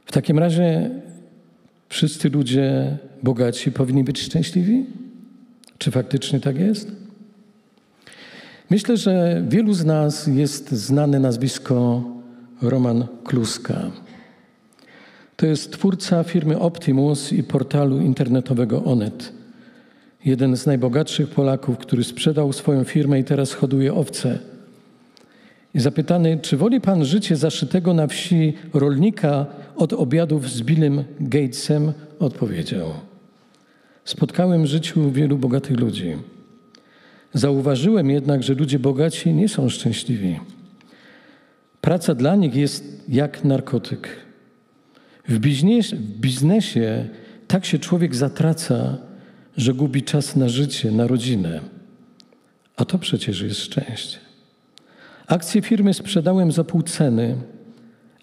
W 0.07 0.13
takim 0.13 0.39
razie 0.39 0.91
wszyscy 1.89 2.29
ludzie 2.31 2.99
bogaci 3.23 3.73
powinni 3.73 4.05
być 4.05 4.21
szczęśliwi? 4.21 4.85
Czy 5.79 5.91
faktycznie 5.91 6.41
tak 6.41 6.59
jest? 6.59 7.02
Myślę, 8.73 8.97
że 8.97 9.43
wielu 9.49 9.73
z 9.75 9.85
nas 9.85 10.27
jest 10.27 10.71
znane 10.71 11.21
nazwisko 11.21 12.03
Roman 12.63 13.07
Kluska. 13.25 13.91
To 15.37 15.47
jest 15.47 15.73
twórca 15.73 16.25
firmy 16.25 16.59
Optimus 16.59 17.33
i 17.33 17.43
portalu 17.43 18.01
internetowego 18.01 18.85
Onet. 18.85 19.33
Jeden 20.25 20.57
z 20.57 20.67
najbogatszych 20.67 21.29
Polaków, 21.29 21.79
który 21.79 22.05
sprzedał 22.05 22.53
swoją 22.53 22.85
firmę 22.85 23.21
i 23.21 23.25
teraz 23.25 23.53
hoduje 23.53 23.95
owce. 23.95 24.39
I 25.75 25.81
zapytany, 25.81 26.39
czy 26.43 26.57
woli 26.57 26.81
pan 26.81 27.05
życie 27.05 27.37
zaszytego 27.37 27.95
na 27.95 28.07
wsi 28.07 28.55
rolnika 28.75 29.47
od 29.77 29.93
obiadów 29.93 30.51
z 30.51 30.63
Billem 30.63 31.05
Gatesem, 31.21 31.93
odpowiedział: 32.19 32.89
Spotkałem 34.05 34.63
w 34.63 34.67
życiu 34.67 35.11
wielu 35.11 35.39
bogatych 35.39 35.81
ludzi. 35.81 36.17
Zauważyłem 37.35 38.11
jednak, 38.11 38.43
że 38.43 38.55
ludzie 38.55 38.79
bogaci 38.79 39.35
nie 39.35 39.49
są 39.49 39.69
szczęśliwi. 39.69 40.41
Praca 41.81 42.15
dla 42.15 42.37
nich 42.37 42.55
jest 42.55 43.05
jak 43.09 43.45
narkotyk. 43.45 44.09
W 45.29 45.39
biznesie, 45.39 45.97
w 45.97 46.01
biznesie 46.01 47.09
tak 47.49 47.65
się 47.65 47.79
człowiek 47.79 48.15
zatraca, 48.15 48.99
że 49.57 49.75
gubi 49.75 50.03
czas 50.03 50.37
na 50.37 50.49
życie, 50.49 50.91
na 50.91 51.07
rodzinę. 51.07 51.61
A 52.77 52.85
to 52.85 52.99
przecież 52.99 53.41
jest 53.41 53.61
szczęście. 53.61 54.19
Akcje 55.27 55.63
firmy 55.63 55.95
sprzedałem 55.95 56.53
za 56.53 56.65
pół 56.65 56.83
ceny, 56.83 57.37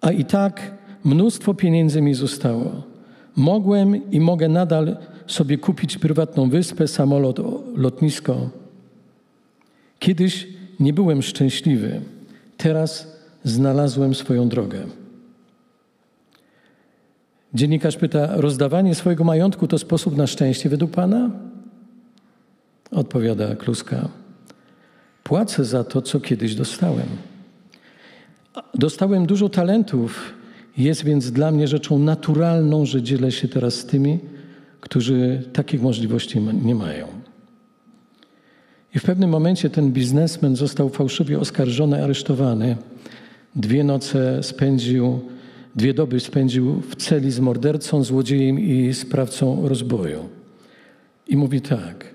a 0.02 0.12
i 0.12 0.26
tak 0.26 0.72
mnóstwo 1.04 1.54
pieniędzy 1.54 2.02
mi 2.02 2.13
zostało. 2.13 2.84
Mogłem 3.36 4.12
i 4.12 4.19
mogę 4.19 4.50
nadal 4.50 4.98
sobie 5.28 5.58
kupić 5.58 5.98
prywatną 5.98 6.50
wyspę, 6.50 6.88
samolot, 6.88 7.39
lotnisko. 7.76 8.50
Kiedyś 10.00 10.48
nie 10.80 10.94
byłem 10.94 11.22
szczęśliwy, 11.22 12.02
teraz 12.58 13.08
znalazłem 13.44 14.16
swoją 14.16 14.50
drogę. 14.50 14.84
Dziennikarz 17.54 17.98
pyta: 17.98 18.30
Rozdawanie 18.36 18.96
swojego 18.96 19.24
majątku 19.24 19.68
to 19.68 19.78
sposób 19.78 20.18
na 20.18 20.28
szczęście 20.28 20.70
według 20.70 20.92
Pana? 20.92 21.30
Odpowiada 22.92 23.56
Kluska: 23.56 24.10
Płacę 25.24 25.66
za 25.66 25.84
to, 25.84 26.02
co 26.02 26.20
kiedyś 26.20 26.56
dostałem. 26.56 27.08
Dostałem 28.74 29.26
dużo 29.26 29.50
talentów, 29.50 30.34
jest 30.78 31.04
więc 31.04 31.32
dla 31.32 31.52
mnie 31.52 31.68
rzeczą 31.68 32.00
naturalną, 32.00 32.86
że 32.86 33.02
dzielę 33.02 33.32
się 33.32 33.48
teraz 33.48 33.74
z 33.74 33.86
tymi, 33.86 34.20
którzy 34.82 35.44
takich 35.54 35.82
możliwości 35.82 36.40
nie 36.42 36.76
mają. 36.76 37.18
I 38.95 38.99
w 38.99 39.04
pewnym 39.04 39.30
momencie 39.30 39.69
ten 39.69 39.91
biznesmen 39.91 40.56
został 40.56 40.89
fałszywie 40.89 41.39
oskarżony, 41.39 42.04
aresztowany. 42.04 42.78
Dwie 43.56 43.84
noce 43.84 44.43
spędził, 44.43 45.19
dwie 45.75 45.93
doby 45.93 46.19
spędził 46.19 46.82
w 46.82 46.95
celi 46.95 47.32
z 47.32 47.39
mordercą, 47.39 48.04
złodziejem 48.04 48.60
i 48.60 48.93
sprawcą 48.93 49.67
rozboju. 49.67 50.30
I 51.28 51.38
mówi 51.38 51.62
tak: 51.62 52.13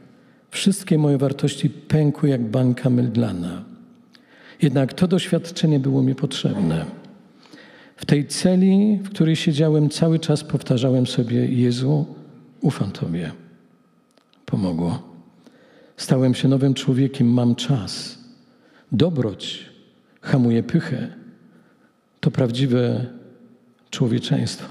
Wszystkie 0.51 0.99
moje 0.99 1.19
wartości 1.19 1.71
pękły 1.71 2.29
jak 2.29 2.43
bańka 2.43 2.91
mydlana. 2.91 3.65
Jednak 4.63 4.93
to 4.93 5.09
doświadczenie 5.09 5.81
było 5.81 6.03
mi 6.03 6.15
potrzebne. 6.15 6.85
W 7.97 8.07
tej 8.07 8.27
celi, 8.27 9.01
w 9.03 9.11
której 9.11 9.37
siedziałem, 9.37 9.91
cały 9.91 10.19
czas 10.19 10.45
powtarzałem 10.45 11.07
sobie: 11.07 11.47
Jezu, 11.47 12.07
ufam 12.61 12.91
Tobie. 12.91 13.33
Pomogło. 14.47 15.14
Stałem 15.97 16.35
się 16.35 16.49
nowym 16.49 16.75
człowiekiem, 16.75 17.33
mam 17.33 17.55
czas. 17.55 18.19
Dobroć 18.93 19.71
hamuje 20.21 20.63
pychę 20.63 21.09
to 22.21 22.31
prawdziwe 22.31 23.07
człowieczeństwo. 23.91 24.69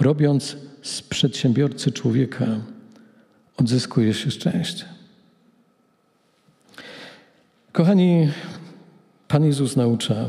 Robiąc 0.00 0.56
z 0.82 1.02
przedsiębiorcy 1.02 1.92
człowieka, 1.92 2.46
odzyskuje 3.56 4.14
się 4.14 4.30
szczęście. 4.30 4.84
Kochani, 7.72 8.28
Pan 9.28 9.44
Jezus 9.44 9.76
naucza 9.76 10.26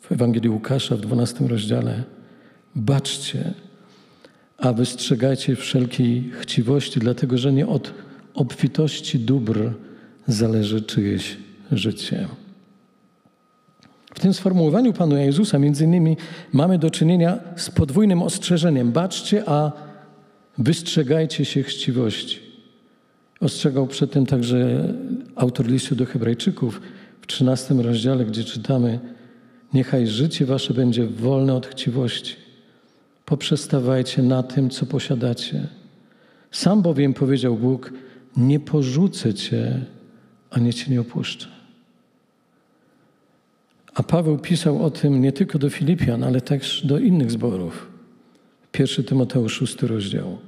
w 0.00 0.12
Ewangelii 0.12 0.50
Łukasza 0.50 0.96
w 0.96 1.00
12 1.00 1.48
rozdziale: 1.48 2.02
baczcie, 2.74 3.52
a 4.58 4.72
wystrzegajcie 4.72 5.56
wszelkiej 5.56 6.30
chciwości, 6.40 7.00
dlatego 7.00 7.38
że 7.38 7.52
nie 7.52 7.66
od 7.66 7.92
obfitości 8.34 9.18
dóbr 9.18 9.72
zależy 10.26 10.82
czyjeś 10.82 11.36
życie. 11.72 12.28
W 14.14 14.20
tym 14.20 14.34
sformułowaniu 14.34 14.92
Panu 14.92 15.16
Jezusa 15.16 15.58
między 15.58 15.84
innymi 15.84 16.16
mamy 16.52 16.78
do 16.78 16.90
czynienia 16.90 17.38
z 17.56 17.70
podwójnym 17.70 18.22
ostrzeżeniem. 18.22 18.92
Baczcie, 18.92 19.42
a 19.46 19.72
wystrzegajcie 20.58 21.44
się 21.44 21.62
chciwości. 21.62 22.38
Ostrzegał 23.40 23.86
przed 23.86 24.12
tym 24.12 24.26
także 24.26 24.88
autor 25.36 25.66
listu 25.66 25.96
do 25.96 26.06
Hebrajczyków 26.06 26.80
w 27.20 27.26
13 27.26 27.74
rozdziale, 27.74 28.24
gdzie 28.24 28.44
czytamy: 28.44 29.00
Niechaj 29.74 30.06
życie 30.06 30.46
wasze 30.46 30.74
będzie 30.74 31.06
wolne 31.06 31.54
od 31.54 31.66
chciwości. 31.66 32.36
Poprzestawajcie 33.24 34.22
na 34.22 34.42
tym, 34.42 34.70
co 34.70 34.86
posiadacie. 34.86 35.66
Sam 36.50 36.82
bowiem 36.82 37.14
powiedział 37.14 37.56
Bóg: 37.56 37.92
Nie 38.36 38.60
porzucę 38.60 39.34
cię, 39.34 39.84
ani 40.50 40.74
cię 40.74 40.90
nie 40.90 41.00
opuszczę. 41.00 41.46
A 43.94 44.02
Paweł 44.02 44.38
pisał 44.38 44.84
o 44.84 44.90
tym 44.90 45.20
nie 45.20 45.32
tylko 45.32 45.58
do 45.58 45.70
Filipian, 45.70 46.24
ale 46.24 46.40
też 46.40 46.86
do 46.86 46.98
innych 46.98 47.30
zborów. 47.30 47.90
Pierwszy 48.72 49.04
Tymoteusz, 49.04 49.52
szósty 49.52 49.86
rozdział. 49.86 50.38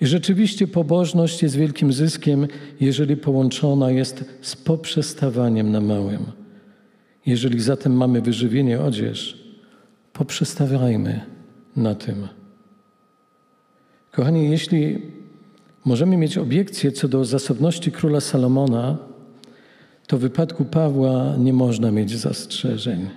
I 0.00 0.06
rzeczywiście 0.06 0.66
pobożność 0.66 1.42
jest 1.42 1.56
wielkim 1.56 1.92
zyskiem, 1.92 2.46
jeżeli 2.80 3.16
połączona 3.16 3.90
jest 3.90 4.24
z 4.40 4.56
poprzestawaniem 4.56 5.72
na 5.72 5.80
małym. 5.80 6.26
Jeżeli 7.26 7.60
zatem 7.60 7.96
mamy 7.96 8.20
wyżywienie 8.20 8.80
odzież, 8.80 9.44
poprzestawiajmy 10.12 11.20
na 11.76 11.94
tym. 11.94 12.28
Kochani, 14.12 14.50
jeśli 14.50 15.02
możemy 15.86 16.16
mieć 16.16 16.38
obiekcje 16.38 16.92
co 16.92 17.08
do 17.08 17.24
zasobności 17.24 17.92
króla 17.92 18.20
Salomona, 18.20 18.98
to 20.06 20.18
w 20.18 20.20
wypadku 20.20 20.64
Pawła 20.64 21.36
nie 21.38 21.52
można 21.52 21.90
mieć 21.90 22.18
zastrzeżeń. 22.18 23.08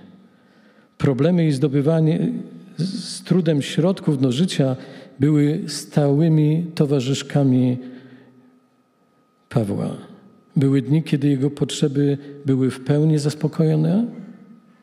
Problemy 0.98 1.48
i 1.48 1.52
zdobywanie 1.52 2.30
z 2.78 3.24
trudem 3.24 3.62
środków 3.62 4.22
do 4.22 4.32
życia 4.32 4.76
były 5.20 5.64
stałymi 5.68 6.66
towarzyszkami 6.76 7.78
Pawła. 9.50 9.98
Były 10.56 10.82
dni, 10.82 11.04
kiedy 11.04 11.30
jego 11.30 11.50
potrzeby 11.50 12.18
były 12.46 12.72
w 12.72 12.80
pełni 12.80 13.20
zaspokojone, 13.20 14.06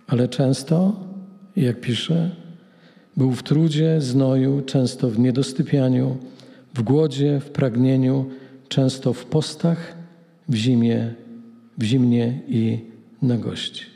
ale 0.07 0.29
często, 0.29 1.01
jak 1.57 1.81
pisze, 1.81 2.31
był 3.17 3.33
w 3.33 3.43
trudzie, 3.43 4.01
znoju, 4.01 4.63
często 4.67 5.11
w 5.11 5.19
niedostypianiu, 5.19 6.17
w 6.77 6.83
głodzie, 6.83 7.41
w 7.41 7.51
pragnieniu, 7.51 8.31
często 8.69 9.13
w 9.13 9.25
postach, 9.25 9.97
w 10.49 10.55
zimie, 10.55 11.15
w 11.79 11.83
zimnie 11.83 12.41
i 12.49 12.81
na 13.23 13.37
gości. 13.37 13.87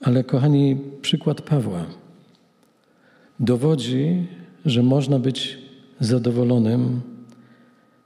Ale 0.00 0.24
kochani, 0.24 0.76
przykład 1.02 1.42
Pawła 1.42 1.86
dowodzi, 3.40 4.26
że 4.64 4.82
można 4.82 5.18
być 5.18 5.58
zadowolonym, 6.00 7.00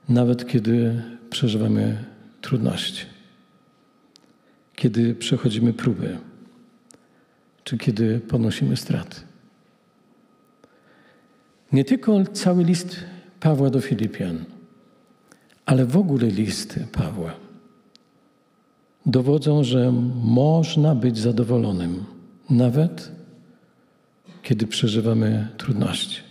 nawet 0.09 0.47
kiedy 0.47 1.03
przeżywamy 1.29 2.03
trudności, 2.41 3.05
kiedy 4.75 5.15
przechodzimy 5.15 5.73
próby, 5.73 6.17
czy 7.63 7.77
kiedy 7.77 8.19
ponosimy 8.19 8.77
straty. 8.77 9.28
Nie 11.71 11.85
tylko 11.85 12.23
cały 12.25 12.63
list 12.63 12.95
Pawła 13.39 13.69
do 13.69 13.81
Filipian, 13.81 14.45
ale 15.65 15.85
w 15.85 15.97
ogóle 15.97 16.27
listy 16.27 16.87
Pawła 16.91 17.33
dowodzą, 19.05 19.63
że 19.63 19.91
można 20.23 20.95
być 20.95 21.17
zadowolonym, 21.17 22.05
nawet 22.49 23.11
kiedy 24.43 24.67
przeżywamy 24.67 25.47
trudności, 25.57 26.21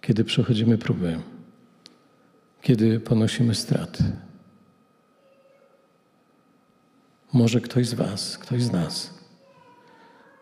kiedy 0.00 0.24
przechodzimy 0.24 0.78
próby, 0.78 1.18
kiedy 2.62 3.00
ponosimy 3.00 3.54
straty. 3.54 4.04
Może 7.32 7.60
ktoś 7.60 7.86
z 7.86 7.94
Was, 7.94 8.38
ktoś 8.38 8.62
z 8.62 8.72
nas 8.72 9.18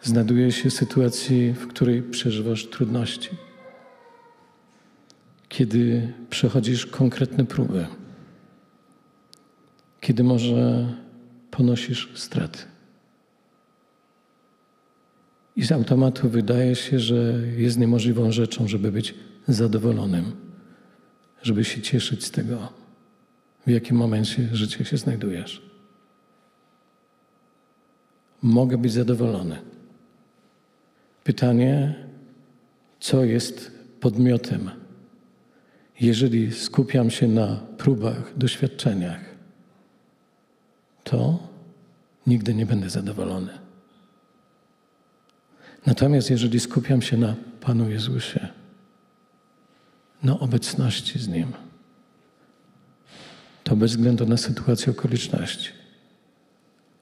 znajduje 0.02 0.52
się 0.52 0.70
w 0.70 0.74
sytuacji, 0.74 1.52
w 1.52 1.66
której 1.66 2.02
przeżywasz 2.02 2.66
trudności, 2.66 3.30
kiedy 5.56 6.12
przechodzisz 6.30 6.86
konkretne 6.86 7.46
próby, 7.46 7.86
kiedy 10.00 10.24
może 10.24 10.88
ponosisz 11.50 12.08
straty. 12.14 12.58
I 15.56 15.64
z 15.64 15.72
automatu 15.72 16.28
wydaje 16.28 16.74
się, 16.74 17.00
że 17.00 17.40
jest 17.56 17.78
niemożliwą 17.78 18.32
rzeczą, 18.32 18.68
żeby 18.68 18.92
być 18.92 19.14
zadowolonym, 19.48 20.24
żeby 21.42 21.64
się 21.64 21.82
cieszyć 21.82 22.24
z 22.24 22.30
tego, 22.30 22.72
w 23.66 23.70
jakim 23.70 23.96
momencie 23.96 24.48
życia 24.52 24.84
się 24.84 24.96
znajdujesz. 24.96 25.62
Mogę 28.42 28.78
być 28.78 28.92
zadowolony. 28.92 29.58
Pytanie, 31.24 31.94
co 33.00 33.24
jest 33.24 33.72
podmiotem, 34.00 34.85
jeżeli 36.00 36.52
skupiam 36.52 37.10
się 37.10 37.28
na 37.28 37.56
próbach, 37.78 38.38
doświadczeniach, 38.38 39.20
to 41.04 41.38
nigdy 42.26 42.54
nie 42.54 42.66
będę 42.66 42.90
zadowolony. 42.90 43.58
Natomiast 45.86 46.30
jeżeli 46.30 46.60
skupiam 46.60 47.02
się 47.02 47.16
na 47.16 47.34
Panu 47.60 47.90
Jezusie, 47.90 48.48
na 50.22 50.38
obecności 50.38 51.18
z 51.18 51.28
Nim, 51.28 51.52
to 53.64 53.76
bez 53.76 53.90
względu 53.90 54.26
na 54.26 54.36
sytuację 54.36 54.92
okoliczności 54.92 55.70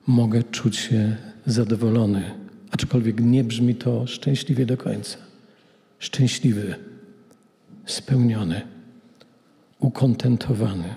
mogę 0.06 0.42
czuć 0.42 0.76
się 0.76 1.16
zadowolony, 1.46 2.34
aczkolwiek 2.70 3.20
nie 3.20 3.44
brzmi 3.44 3.74
to 3.74 4.06
szczęśliwie 4.06 4.66
do 4.66 4.76
końca. 4.76 5.18
Szczęśliwy, 5.98 6.74
spełniony, 7.86 8.73
ukontentowany. 9.84 10.94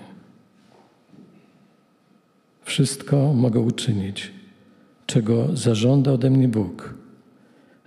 Wszystko 2.62 3.32
mogę 3.34 3.60
uczynić, 3.60 4.32
czego 5.06 5.56
zażąda 5.56 6.12
ode 6.12 6.30
mnie 6.30 6.48
Bóg 6.48 6.98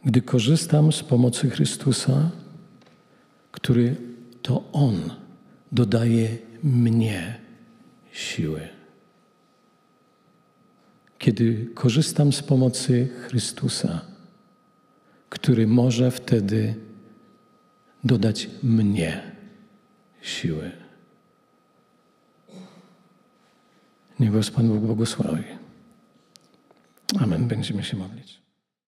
gdy 0.05 0.21
korzystam 0.21 0.91
z 0.91 1.03
pomocy 1.03 1.49
Chrystusa, 1.49 2.31
który 3.51 3.95
to 4.41 4.63
On 4.73 4.95
dodaje 5.71 6.37
mnie 6.63 7.39
siły. 8.11 8.61
Kiedy 11.19 11.69
korzystam 11.73 12.33
z 12.33 12.43
pomocy 12.43 13.09
Chrystusa, 13.27 14.01
który 15.29 15.67
może 15.67 16.11
wtedy 16.11 16.75
dodać 18.03 18.49
mnie 18.63 19.31
siły. 20.21 20.80
Niech 24.21 24.31
Was 24.31 24.51
Pan 24.51 24.67
Bóg 24.67 24.79
błogosławi. 24.79 25.43
Amen. 27.19 27.47
Będziemy 27.47 27.83
się 27.83 27.97
modlić. 27.97 28.40